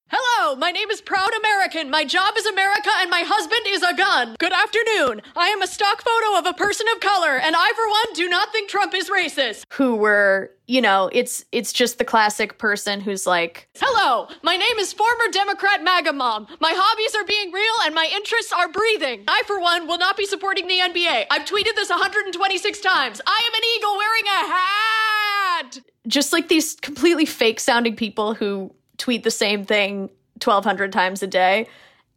Hello, 0.45 0.57
my 0.57 0.73
name 0.73 0.91
is 0.91 1.01
Proud 1.01 1.31
American. 1.39 1.89
My 1.89 2.05
job 2.05 2.35
is 2.37 2.47
America 2.47 2.91
and 2.97 3.09
my 3.09 3.23
husband 3.25 3.61
is 3.69 3.81
a 3.85 3.95
gun. 3.95 4.35
Good 4.41 4.53
afternoon. 4.53 5.23
I 5.37 5.47
am 5.47 5.63
a 5.63 5.69
stock 5.69 6.03
photo 6.03 6.37
of 6.37 6.47
a 6.47 6.53
person 6.53 6.85
of 6.93 7.01
color, 7.01 7.39
and 7.39 7.55
I, 7.57 7.73
for 7.77 7.89
one, 7.89 8.13
do 8.15 8.29
not 8.29 8.51
think 8.51 8.69
Trump 8.69 8.93
is 8.93 9.09
racist. 9.09 9.67
Who 9.75 9.95
were, 9.95 10.51
you 10.67 10.81
know, 10.81 11.09
it's 11.13 11.45
it's 11.53 11.73
just 11.73 11.99
the 11.99 12.05
classic 12.05 12.59
person 12.59 13.01
who's 13.01 13.25
like, 13.25 13.69
Hello, 13.79 14.27
my 14.43 14.57
name 14.57 14.79
is 14.81 14.93
former 14.93 15.31
Democrat 15.31 15.85
MAGA 15.85 16.13
mom. 16.13 16.49
My 16.59 16.73
hobbies 16.75 17.15
are 17.15 17.25
being 17.25 17.53
real 17.53 17.75
and 17.85 17.95
my 17.95 18.11
interests 18.13 18.53
are 18.53 18.69
breathing. 18.69 19.23
I, 19.29 19.45
for 19.47 19.61
one, 19.61 19.87
will 19.87 19.99
not 19.99 20.17
be 20.17 20.27
supporting 20.27 20.67
the 20.67 20.81
NBA. 20.81 21.27
I've 21.31 21.45
tweeted 21.45 21.77
this 21.77 21.89
126 21.89 22.81
times. 22.81 23.21
I 23.25 23.43
am 23.47 23.55
an 23.55 23.69
eagle 23.77 23.97
wearing 23.97 24.27
a 24.27 24.53
hat. 24.53 25.79
just 26.09 26.33
like 26.33 26.49
these 26.49 26.75
completely 26.75 27.27
fake 27.27 27.61
sounding 27.61 27.95
people 27.95 28.35
who 28.35 28.75
tweet 28.99 29.23
the 29.23 29.31
same 29.31 29.65
thing 29.65 30.11
1200 30.45 30.93
times 30.93 31.23
a 31.23 31.27
day 31.27 31.67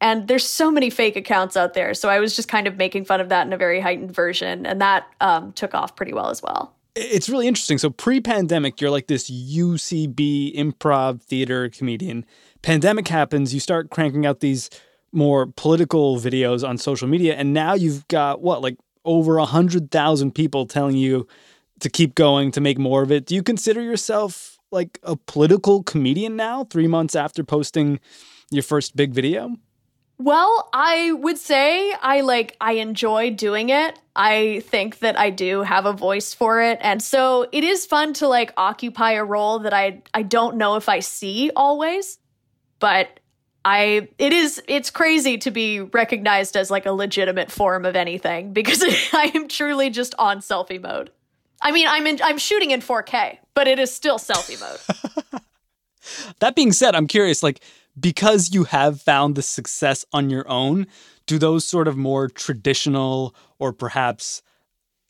and 0.02 0.28
there's 0.28 0.46
so 0.46 0.70
many 0.70 0.90
fake 0.90 1.16
accounts 1.16 1.56
out 1.56 1.74
there 1.74 1.94
so 1.94 2.10
i 2.10 2.20
was 2.20 2.36
just 2.36 2.48
kind 2.48 2.68
of 2.68 2.78
making 2.78 3.06
fun 3.06 3.22
of 3.22 3.30
that 3.30 3.46
in 3.48 3.54
a 3.54 3.58
very 3.58 3.80
heightened 3.80 4.14
version 4.14 4.66
and 4.66 4.82
that 4.82 5.08
um, 5.22 5.52
took 5.54 5.74
off 5.74 5.96
pretty 5.96 6.14
well 6.14 6.30
as 6.30 6.42
well 6.42 6.76
It's 6.96 7.28
really 7.28 7.46
interesting. 7.48 7.78
So 7.78 7.90
pre-pandemic, 7.90 8.80
you're 8.80 8.90
like 8.90 9.08
this 9.08 9.30
UCB 9.30 10.56
improv 10.56 11.22
theater 11.22 11.68
comedian. 11.68 12.24
Pandemic 12.62 13.10
happens, 13.10 13.54
you 13.54 13.60
start 13.60 13.90
cranking 13.90 14.26
out 14.26 14.40
these 14.40 14.70
more 15.12 15.48
political 15.58 16.16
videos 16.18 16.68
on 16.68 16.78
social 16.78 17.08
media, 17.10 17.36
and 17.36 17.54
now 17.54 17.74
you've 17.74 18.08
got 18.08 18.42
what, 18.42 18.62
like 18.62 18.78
over 19.04 19.38
a 19.38 19.46
hundred 19.46 19.92
thousand 19.92 20.36
people 20.36 20.66
telling 20.66 20.96
you 20.96 21.28
to 21.82 21.90
keep 21.90 22.16
going, 22.16 22.52
to 22.52 22.62
make 22.62 22.78
more 22.80 23.04
of 23.04 23.12
it. 23.12 23.26
Do 23.26 23.36
you 23.36 23.44
consider 23.44 23.82
yourself 23.82 24.55
like 24.76 25.00
a 25.02 25.16
political 25.16 25.82
comedian 25.82 26.36
now, 26.36 26.66
three 26.66 26.88
months 26.88 27.16
after 27.16 27.44
posting 27.44 28.00
your 28.52 28.62
first 28.62 28.96
big 28.96 29.12
video? 29.12 29.56
Well, 30.18 30.70
I 30.72 31.12
would 31.12 31.38
say 31.38 31.94
I 31.94 32.22
like 32.22 32.56
I 32.62 32.74
enjoy 32.74 33.32
doing 33.32 33.70
it. 33.70 34.00
I 34.16 34.62
think 34.68 35.00
that 35.00 35.20
I 35.20 35.30
do 35.30 35.62
have 35.62 35.86
a 35.86 35.92
voice 35.92 36.34
for 36.34 36.62
it. 36.62 36.78
And 36.82 37.02
so 37.04 37.48
it 37.52 37.64
is 37.66 37.86
fun 37.86 38.14
to 38.16 38.28
like 38.28 38.54
occupy 38.56 39.14
a 39.14 39.26
role 39.26 39.60
that 39.60 39.74
I 39.74 40.04
I 40.14 40.22
don't 40.22 40.56
know 40.56 40.76
if 40.76 40.88
I 40.88 41.02
see 41.02 41.52
always, 41.56 42.18
but 42.80 43.20
I 43.66 44.08
it 44.18 44.32
is 44.32 44.62
it's 44.70 44.90
crazy 44.90 45.38
to 45.40 45.52
be 45.52 45.82
recognized 45.82 46.56
as 46.56 46.72
like 46.72 46.86
a 46.86 46.94
legitimate 46.94 47.52
form 47.52 47.84
of 47.84 47.98
anything 47.98 48.54
because 48.54 48.84
I 49.14 49.32
am 49.36 49.50
truly 49.50 49.90
just 49.90 50.16
on 50.18 50.40
selfie 50.40 50.82
mode. 50.82 51.12
I 51.62 51.72
mean, 51.72 51.88
I'm 51.88 52.06
in, 52.08 52.20
I'm 52.24 52.38
shooting 52.38 52.72
in 52.72 52.82
4K, 52.82 53.38
but 53.54 53.68
it 53.68 53.80
is 53.80 53.94
still 53.94 54.18
selfie 54.18 54.60
mode. 54.60 55.42
That 56.40 56.56
being 56.56 56.72
said, 56.72 56.96
I'm 56.96 57.08
curious, 57.08 57.42
like, 57.42 57.62
because 58.00 58.54
you 58.54 58.66
have 58.66 59.02
found 59.02 59.36
the 59.36 59.42
success 59.42 60.06
on 60.14 60.30
your 60.30 60.48
own, 60.48 60.88
do 61.26 61.40
those 61.40 61.66
sort 61.66 61.88
of 61.88 61.98
more 61.98 62.28
traditional 62.28 63.36
or 63.58 63.74
perhaps 63.74 64.42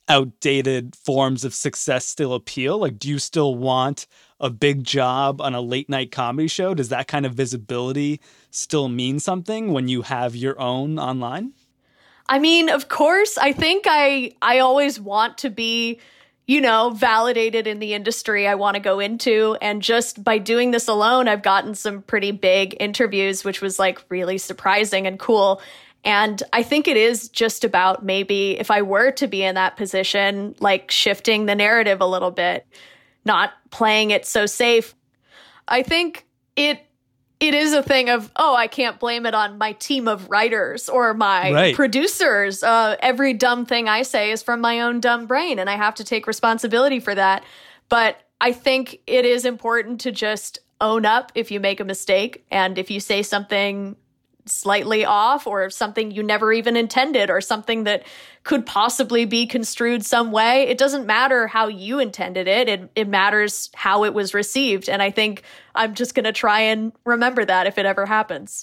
outdated 0.08 0.96
forms 0.96 1.44
of 1.44 1.54
success 1.54 2.06
still 2.06 2.34
appeal? 2.34 2.78
Like, 2.78 3.00
do 3.00 3.10
you 3.10 3.20
still 3.20 3.56
want 3.56 4.08
a 4.40 4.50
big 4.50 4.84
job 4.84 5.42
on 5.42 5.56
a 5.56 5.62
late 5.62 5.90
night 5.90 6.12
comedy 6.12 6.48
show? 6.48 6.74
Does 6.74 6.90
that 6.90 7.08
kind 7.08 7.26
of 7.26 7.34
visibility 7.34 8.22
still 8.52 8.88
mean 8.88 9.20
something 9.20 9.74
when 9.74 9.88
you 9.88 10.04
have 10.04 10.36
your 10.36 10.60
own 10.60 11.00
online? 11.00 11.54
I 12.28 12.40
mean, 12.40 12.70
of 12.70 12.88
course, 12.88 13.38
I 13.38 13.52
think 13.52 13.86
I 13.88 14.32
I 14.42 14.60
always 14.60 15.00
want 15.00 15.38
to 15.40 15.50
be, 15.50 16.00
you 16.48 16.62
know, 16.62 16.92
validated 16.92 17.66
in 17.66 17.80
the 17.80 17.94
industry 17.94 18.48
I 18.48 18.56
want 18.56 18.76
to 18.76 18.80
go 18.80 19.00
into 19.00 19.58
and 19.62 19.82
just 19.82 20.24
by 20.24 20.38
doing 20.38 20.72
this 20.72 20.88
alone, 20.88 21.28
I've 21.28 21.42
gotten 21.42 21.74
some 21.74 22.02
pretty 22.04 22.32
big 22.32 22.76
interviews 22.80 23.44
which 23.44 23.62
was 23.62 23.80
like 23.80 24.04
really 24.10 24.38
surprising 24.38 25.08
and 25.08 25.18
cool. 25.20 25.62
And 26.04 26.44
I 26.54 26.62
think 26.62 26.88
it 26.88 26.98
is 26.98 27.30
just 27.30 27.64
about 27.64 28.06
maybe 28.06 28.60
if 28.60 28.70
I 28.70 28.84
were 28.84 29.10
to 29.12 29.28
be 29.28 29.44
in 29.44 29.56
that 29.56 29.76
position, 29.76 30.56
like 30.60 30.92
shifting 30.92 31.48
the 31.48 31.56
narrative 31.56 32.00
a 32.00 32.06
little 32.06 32.30
bit, 32.30 32.68
not 33.26 33.54
playing 33.72 34.12
it 34.12 34.26
so 34.26 34.46
safe. 34.46 34.94
I 35.68 35.82
think 35.82 36.28
it 36.56 36.85
it 37.48 37.54
is 37.54 37.74
a 37.74 37.82
thing 37.84 38.10
of 38.10 38.32
oh 38.36 38.56
i 38.56 38.68
can't 38.68 39.00
blame 39.00 39.26
it 39.26 39.34
on 39.36 39.58
my 39.58 39.72
team 39.74 40.08
of 40.08 40.30
writers 40.30 40.90
or 40.90 41.14
my 41.14 41.52
Right. 41.52 41.76
producers 41.76 42.64
uh, 42.64 42.96
every 43.00 43.34
dumb 43.34 43.66
thing 43.66 43.88
i 43.90 44.02
say 44.02 44.32
is 44.32 44.42
from 44.44 44.62
my 44.62 44.82
own 44.82 45.00
dumb 45.00 45.26
brain 45.28 45.60
and 45.60 45.70
i 45.70 45.76
have 45.76 45.96
to 45.96 46.04
take 46.04 46.28
responsibility 46.28 47.00
for 47.00 47.14
that 47.16 47.44
but 47.90 48.18
i 48.42 48.52
think 48.52 49.00
it 49.08 49.26
is 49.26 49.46
important 49.46 50.02
to 50.02 50.12
just 50.12 50.60
own 50.82 51.06
up 51.06 51.32
if 51.36 51.52
you 51.52 51.60
make 51.60 51.80
a 51.80 51.86
mistake 51.86 52.46
and 52.52 52.78
if 52.78 52.92
you 52.92 53.00
say 53.00 53.22
something 53.24 53.96
slightly 54.46 55.06
off 55.06 55.48
or 55.48 55.70
something 55.70 56.12
you 56.12 56.22
never 56.22 56.54
even 56.54 56.76
intended 56.78 57.30
or 57.30 57.42
something 57.42 57.84
that 57.86 58.04
could 58.44 58.66
possibly 58.66 59.26
be 59.26 59.48
construed 59.48 60.06
some 60.06 60.32
way 60.32 60.64
it 60.68 60.78
doesn't 60.78 61.06
matter 61.06 61.48
how 61.48 61.68
you 61.68 62.00
intended 62.00 62.48
it 62.48 62.70
it, 62.70 62.90
it 62.96 63.08
matters 63.08 63.70
how 63.74 64.04
it 64.04 64.14
was 64.14 64.34
received 64.34 64.88
and 64.88 65.02
i 65.02 65.10
think 65.10 65.42
i'm 65.74 65.96
just 65.96 66.14
going 66.14 66.26
to 66.26 66.32
try 66.32 66.60
and 66.60 66.92
remember 67.06 67.44
that 67.44 67.66
if 67.66 67.78
it 67.78 67.86
ever 67.86 68.06
happens 68.06 68.62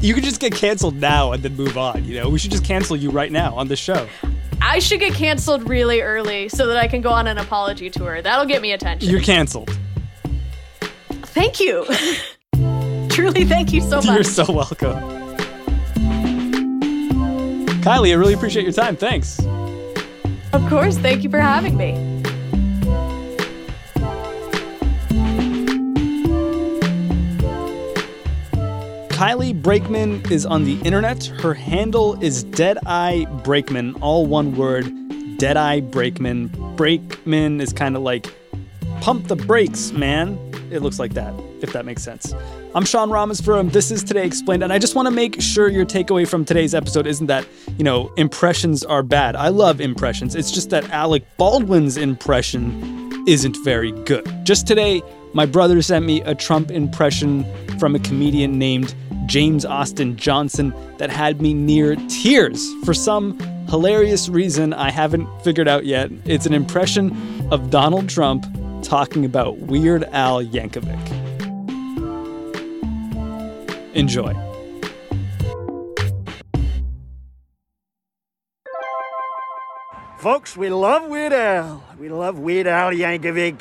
You 0.00 0.14
could 0.14 0.24
just 0.24 0.40
get 0.40 0.54
canceled 0.54 0.96
now 0.96 1.32
and 1.32 1.42
then 1.42 1.54
move 1.56 1.76
on. 1.78 2.04
You 2.04 2.20
know, 2.20 2.28
we 2.28 2.38
should 2.38 2.50
just 2.50 2.64
cancel 2.64 2.96
you 2.96 3.10
right 3.10 3.30
now 3.30 3.54
on 3.54 3.68
the 3.68 3.76
show. 3.76 4.08
I 4.60 4.78
should 4.78 5.00
get 5.00 5.14
canceled 5.14 5.68
really 5.68 6.00
early 6.00 6.48
so 6.48 6.66
that 6.68 6.76
I 6.76 6.86
can 6.88 7.00
go 7.00 7.10
on 7.10 7.26
an 7.26 7.38
apology 7.38 7.90
tour. 7.90 8.22
That'll 8.22 8.46
get 8.46 8.62
me 8.62 8.72
attention. 8.72 9.10
You're 9.10 9.20
canceled. 9.20 9.76
Thank 11.10 11.60
you. 11.60 11.86
Truly, 13.12 13.44
thank 13.44 13.72
you 13.72 13.80
so 13.82 13.96
much. 13.96 14.06
You're 14.06 14.24
so 14.24 14.50
welcome. 14.50 14.94
Kylie, 17.82 18.10
I 18.10 18.14
really 18.14 18.32
appreciate 18.32 18.62
your 18.62 18.72
time. 18.72 18.96
Thanks. 18.96 19.38
Of 20.52 20.66
course. 20.68 20.96
Thank 20.96 21.22
you 21.22 21.30
for 21.30 21.40
having 21.40 21.76
me. 21.76 21.92
Kylie 29.10 29.60
Brakeman 29.60 30.22
is 30.32 30.44
on 30.46 30.64
the 30.64 30.80
internet. 30.80 31.24
Her 31.26 31.54
handle 31.54 32.20
is 32.22 32.42
Deadeye 32.42 33.24
Brakeman, 33.44 33.94
all 34.00 34.26
one 34.26 34.56
word. 34.56 34.92
Deadeye 35.38 35.80
Brakeman. 35.80 36.48
Brakeman 36.76 37.60
is 37.60 37.72
kind 37.72 37.94
of 37.94 38.02
like 38.02 38.34
pump 39.02 39.26
the 39.26 39.34
brakes, 39.34 39.90
man. 39.90 40.38
It 40.70 40.80
looks 40.80 41.00
like 41.00 41.14
that, 41.14 41.34
if 41.60 41.72
that 41.72 41.84
makes 41.84 42.04
sense. 42.04 42.32
I'm 42.72 42.84
Sean 42.84 43.08
Rameswaram 43.08 43.72
This 43.72 43.90
Is 43.90 44.04
Today 44.04 44.24
Explained, 44.24 44.62
and 44.62 44.72
I 44.72 44.78
just 44.78 44.94
want 44.94 45.06
to 45.06 45.10
make 45.10 45.42
sure 45.42 45.68
your 45.68 45.84
takeaway 45.84 46.26
from 46.26 46.44
today's 46.44 46.72
episode 46.72 47.08
isn't 47.08 47.26
that, 47.26 47.44
you 47.76 47.82
know, 47.82 48.14
impressions 48.16 48.84
are 48.84 49.02
bad. 49.02 49.34
I 49.34 49.48
love 49.48 49.80
impressions. 49.80 50.36
It's 50.36 50.52
just 50.52 50.70
that 50.70 50.88
Alec 50.90 51.24
Baldwin's 51.36 51.96
impression 51.96 53.26
isn't 53.26 53.56
very 53.64 53.90
good. 53.90 54.24
Just 54.44 54.68
today, 54.68 55.02
my 55.34 55.46
brother 55.46 55.82
sent 55.82 56.06
me 56.06 56.20
a 56.20 56.36
Trump 56.36 56.70
impression 56.70 57.44
from 57.80 57.96
a 57.96 57.98
comedian 57.98 58.56
named 58.56 58.94
James 59.26 59.64
Austin 59.64 60.14
Johnson 60.14 60.72
that 60.98 61.10
had 61.10 61.42
me 61.42 61.54
near 61.54 61.96
tears 62.08 62.72
for 62.84 62.94
some 62.94 63.36
hilarious 63.68 64.28
reason 64.28 64.72
I 64.72 64.92
haven't 64.92 65.26
figured 65.42 65.66
out 65.66 65.86
yet. 65.86 66.12
It's 66.24 66.46
an 66.46 66.54
impression 66.54 67.10
of 67.50 67.68
Donald 67.70 68.08
Trump 68.08 68.46
talking 68.82 69.24
about 69.24 69.58
Weird 69.58 70.04
Al 70.12 70.42
Yankovic. 70.42 70.98
Enjoy. 73.94 74.34
Folks, 80.18 80.56
we 80.56 80.68
love 80.70 81.08
Weird 81.08 81.32
Al. 81.32 81.82
We 81.98 82.08
love 82.08 82.38
Weird 82.38 82.66
Al 82.66 82.92
Yankovic. 82.92 83.60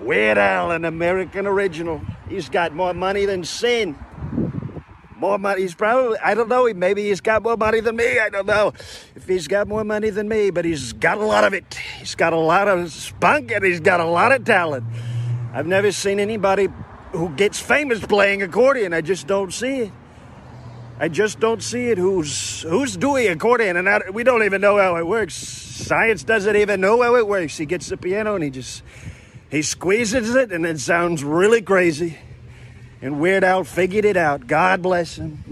Weird 0.00 0.38
Al, 0.38 0.72
an 0.72 0.84
American 0.84 1.46
original. 1.46 2.00
He's 2.28 2.48
got 2.48 2.74
more 2.74 2.94
money 2.94 3.24
than 3.24 3.44
sin. 3.44 3.96
More 5.20 5.38
money. 5.38 5.60
He's 5.60 5.74
probably, 5.74 6.18
I 6.18 6.32
don't 6.32 6.48
know, 6.48 6.72
maybe 6.72 7.08
he's 7.08 7.20
got 7.20 7.42
more 7.42 7.58
money 7.58 7.80
than 7.80 7.94
me. 7.94 8.18
I 8.18 8.30
don't 8.30 8.46
know 8.46 8.72
if 9.14 9.28
he's 9.28 9.48
got 9.48 9.68
more 9.68 9.84
money 9.84 10.08
than 10.08 10.28
me, 10.28 10.48
but 10.48 10.64
he's 10.64 10.94
got 10.94 11.18
a 11.18 11.24
lot 11.24 11.44
of 11.44 11.52
it. 11.52 11.74
He's 11.98 12.14
got 12.14 12.32
a 12.32 12.38
lot 12.38 12.68
of 12.68 12.90
spunk 12.90 13.52
and 13.52 13.62
he's 13.62 13.80
got 13.80 14.00
a 14.00 14.06
lot 14.06 14.32
of 14.32 14.46
talent. 14.46 14.84
I've 15.52 15.66
never 15.66 15.92
seen 15.92 16.20
anybody 16.20 16.68
who 17.12 17.28
gets 17.30 17.60
famous 17.60 18.00
playing 18.00 18.40
accordion. 18.40 18.94
I 18.94 19.02
just 19.02 19.26
don't 19.26 19.52
see 19.52 19.80
it. 19.80 19.92
I 20.98 21.08
just 21.08 21.38
don't 21.38 21.62
see 21.62 21.88
it. 21.88 21.98
Who's 21.98 22.62
who's 22.62 22.96
doing 22.96 23.28
accordion, 23.28 23.76
and 23.76 23.88
I, 23.88 24.00
we 24.12 24.22
don't 24.22 24.42
even 24.44 24.60
know 24.60 24.76
how 24.76 24.96
it 24.96 25.06
works. 25.06 25.34
Science 25.34 26.24
doesn't 26.24 26.56
even 26.56 26.80
know 26.80 27.02
how 27.02 27.16
it 27.16 27.26
works. 27.26 27.56
He 27.56 27.66
gets 27.66 27.88
the 27.88 27.96
piano 27.96 28.34
and 28.34 28.44
he 28.44 28.50
just 28.50 28.82
he 29.50 29.62
squeezes 29.62 30.34
it, 30.34 30.52
and 30.52 30.64
it 30.66 30.78
sounds 30.78 31.24
really 31.24 31.62
crazy. 31.62 32.18
And 33.02 33.20
Weird 33.20 33.44
Al 33.44 33.64
figured 33.64 34.04
it 34.04 34.16
out. 34.16 34.46
God 34.46 34.82
bless 34.82 35.16
him. 35.16 35.42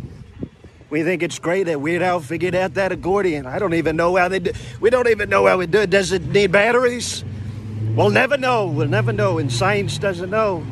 We 0.90 1.02
think 1.02 1.22
it's 1.22 1.38
great 1.38 1.64
that 1.64 1.80
Weird 1.80 2.02
Al 2.02 2.20
figured 2.20 2.54
out 2.54 2.74
that 2.74 2.92
accordion. 2.92 3.46
I 3.46 3.58
don't 3.58 3.74
even 3.74 3.96
know 3.96 4.16
how 4.16 4.28
they 4.28 4.38
do. 4.38 4.52
We 4.80 4.90
don't 4.90 5.08
even 5.08 5.28
know 5.28 5.46
how 5.46 5.60
it 5.60 5.70
do. 5.70 5.86
Does 5.86 6.12
it 6.12 6.22
need 6.26 6.52
batteries? 6.52 7.24
We'll 7.94 8.10
never 8.10 8.36
know. 8.36 8.66
We'll 8.66 8.88
never 8.88 9.12
know. 9.12 9.38
And 9.38 9.52
science 9.52 9.98
doesn't 9.98 10.30
know. 10.30 10.64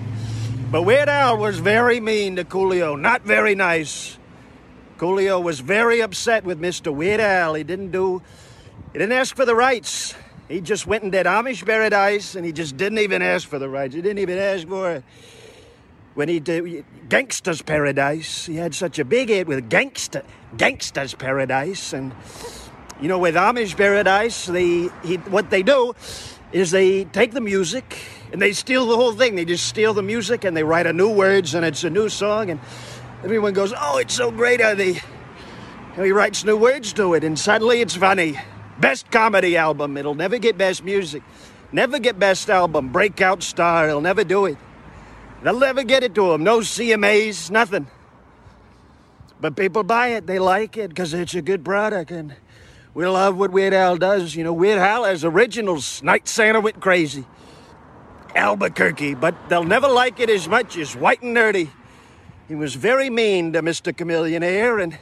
But 0.70 0.82
Weird 0.82 1.08
Al 1.08 1.38
was 1.38 1.58
very 1.58 2.00
mean 2.00 2.36
to 2.36 2.44
Coolio. 2.44 2.98
Not 2.98 3.22
very 3.22 3.54
nice. 3.54 4.18
Coolio 4.98 5.42
was 5.42 5.60
very 5.60 6.00
upset 6.00 6.44
with 6.44 6.60
Mr. 6.60 6.94
Weird 6.94 7.20
Al. 7.20 7.54
He 7.54 7.64
didn't 7.64 7.90
do, 7.90 8.22
he 8.92 8.98
didn't 8.98 9.12
ask 9.12 9.36
for 9.36 9.44
the 9.44 9.54
rights. 9.54 10.14
He 10.48 10.60
just 10.60 10.86
went 10.86 11.02
and 11.02 11.12
did 11.12 11.26
Amish 11.26 11.66
Paradise, 11.66 12.34
and 12.34 12.46
he 12.46 12.52
just 12.52 12.76
didn't 12.76 12.98
even 12.98 13.20
ask 13.20 13.46
for 13.46 13.58
the 13.58 13.68
rights. 13.68 13.94
He 13.94 14.00
didn't 14.00 14.20
even 14.20 14.38
ask 14.38 14.66
for 14.66 14.92
it. 14.92 15.04
When 16.16 16.30
he 16.30 16.40
did 16.40 16.86
Gangster's 17.10 17.60
Paradise, 17.60 18.46
he 18.46 18.56
had 18.56 18.74
such 18.74 18.98
a 18.98 19.04
big 19.04 19.28
hit 19.28 19.46
with 19.46 19.68
Gangsta, 19.68 20.24
Gangsta's 20.56 21.12
Paradise, 21.12 21.92
and 21.92 22.14
you 23.02 23.08
know, 23.08 23.18
with 23.18 23.34
Amish 23.34 23.76
Paradise, 23.76 24.46
they 24.46 24.88
he, 25.04 25.16
what 25.28 25.50
they 25.50 25.62
do 25.62 25.94
is 26.52 26.70
they 26.70 27.04
take 27.04 27.32
the 27.32 27.42
music 27.42 27.98
and 28.32 28.40
they 28.40 28.54
steal 28.54 28.86
the 28.86 28.96
whole 28.96 29.12
thing. 29.12 29.34
They 29.34 29.44
just 29.44 29.68
steal 29.68 29.92
the 29.92 30.02
music 30.02 30.44
and 30.44 30.56
they 30.56 30.64
write 30.64 30.86
a 30.86 30.92
new 30.94 31.10
words, 31.10 31.52
and 31.52 31.66
it's 31.66 31.84
a 31.84 31.90
new 31.90 32.08
song, 32.08 32.48
and 32.48 32.60
everyone 33.22 33.52
goes, 33.52 33.74
"Oh, 33.76 33.98
it's 33.98 34.14
so 34.14 34.30
great!" 34.30 34.62
How 34.62 34.74
they, 34.74 35.02
and 35.96 36.06
he 36.06 36.12
writes 36.12 36.46
new 36.46 36.56
words 36.56 36.94
to 36.94 37.12
it, 37.12 37.24
and 37.24 37.38
suddenly 37.38 37.82
it's 37.82 37.94
funny. 37.94 38.40
Best 38.80 39.10
comedy 39.10 39.58
album. 39.58 39.98
It'll 39.98 40.14
never 40.14 40.38
get 40.38 40.56
best 40.56 40.82
music. 40.82 41.22
Never 41.72 41.98
get 41.98 42.18
best 42.18 42.48
album. 42.48 42.88
Breakout 42.88 43.42
star. 43.42 43.86
He'll 43.88 44.00
never 44.00 44.24
do 44.24 44.46
it. 44.46 44.56
They'll 45.42 45.58
never 45.58 45.84
get 45.84 46.02
it 46.02 46.14
to 46.14 46.32
him. 46.32 46.44
No 46.44 46.60
CMAs, 46.60 47.50
nothing. 47.50 47.86
But 49.40 49.56
people 49.56 49.82
buy 49.82 50.08
it. 50.08 50.26
They 50.26 50.38
like 50.38 50.76
it 50.76 50.88
because 50.88 51.12
it's 51.12 51.34
a 51.34 51.42
good 51.42 51.64
product. 51.64 52.10
And 52.10 52.34
we 52.94 53.06
love 53.06 53.36
what 53.36 53.50
Weird 53.50 53.74
Al 53.74 53.96
does. 53.96 54.34
You 54.34 54.44
know, 54.44 54.52
Weird 54.52 54.78
Al 54.78 55.04
has 55.04 55.24
originals. 55.24 56.02
Night 56.02 56.26
Santa 56.26 56.60
went 56.60 56.80
crazy. 56.80 57.24
Albuquerque. 58.34 59.14
But 59.14 59.34
they'll 59.48 59.64
never 59.64 59.88
like 59.88 60.20
it 60.20 60.30
as 60.30 60.48
much 60.48 60.76
as 60.78 60.96
White 60.96 61.22
and 61.22 61.36
Nerdy. 61.36 61.68
He 62.48 62.54
was 62.54 62.74
very 62.74 63.10
mean 63.10 63.52
to 63.52 63.62
Mr. 63.62 63.92
Chamillionaire 63.92 64.82
and 64.82 64.98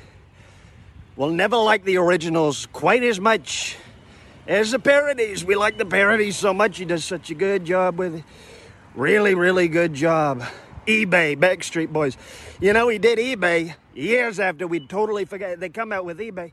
will 1.17 1.31
never 1.31 1.57
like 1.57 1.85
the 1.85 1.99
originals 1.99 2.67
quite 2.73 3.03
as 3.03 3.21
much 3.21 3.77
as 4.49 4.73
the 4.73 4.79
parodies. 4.79 5.45
We 5.45 5.55
like 5.55 5.79
the 5.79 5.85
parodies 5.85 6.37
so 6.37 6.53
much. 6.53 6.79
He 6.79 6.85
does 6.85 7.05
such 7.05 7.31
a 7.31 7.35
good 7.35 7.65
job 7.65 7.99
with 7.99 8.17
it. 8.17 8.25
Really, 8.95 9.35
really 9.35 9.67
good 9.67 9.93
job. 9.93 10.45
eBay, 10.87 11.37
Backstreet 11.37 11.93
Boys. 11.93 12.17
You 12.61 12.73
know, 12.73 12.89
he 12.89 12.99
did 12.99 13.19
eBay 13.19 13.75
years 13.93 14.39
after 14.39 14.69
we'd 14.69 14.89
totally 14.89 15.25
forgot. 15.25 15.59
They 15.59 15.69
come 15.69 15.93
out 15.93 16.05
with 16.05 16.21
eBay. 16.21 16.53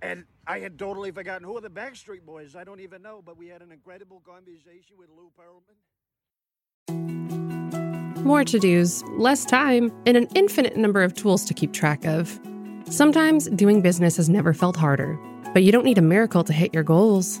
And 0.00 0.24
I 0.46 0.60
had 0.60 0.78
totally 0.78 1.10
forgotten 1.10 1.44
who 1.46 1.56
are 1.56 1.60
the 1.60 1.68
Backstreet 1.68 2.22
Boys. 2.22 2.56
I 2.56 2.64
don't 2.64 2.80
even 2.80 3.02
know, 3.02 3.22
but 3.24 3.36
we 3.36 3.48
had 3.48 3.60
an 3.60 3.72
incredible 3.72 4.22
conversation 4.26 4.96
with 4.98 5.08
Lou 5.16 5.30
Pearlman. 5.38 5.76
More 8.24 8.44
to 8.44 8.58
dos, 8.58 9.02
less 9.18 9.44
time, 9.44 9.92
and 10.06 10.16
an 10.16 10.28
infinite 10.34 10.76
number 10.76 11.02
of 11.02 11.14
tools 11.14 11.44
to 11.44 11.52
keep 11.54 11.72
track 11.72 12.06
of. 12.06 12.40
Sometimes 12.88 13.48
doing 13.50 13.82
business 13.82 14.16
has 14.16 14.28
never 14.30 14.54
felt 14.54 14.76
harder, 14.76 15.18
but 15.52 15.62
you 15.62 15.72
don't 15.72 15.84
need 15.84 15.98
a 15.98 16.02
miracle 16.02 16.42
to 16.44 16.52
hit 16.52 16.72
your 16.72 16.84
goals. 16.84 17.40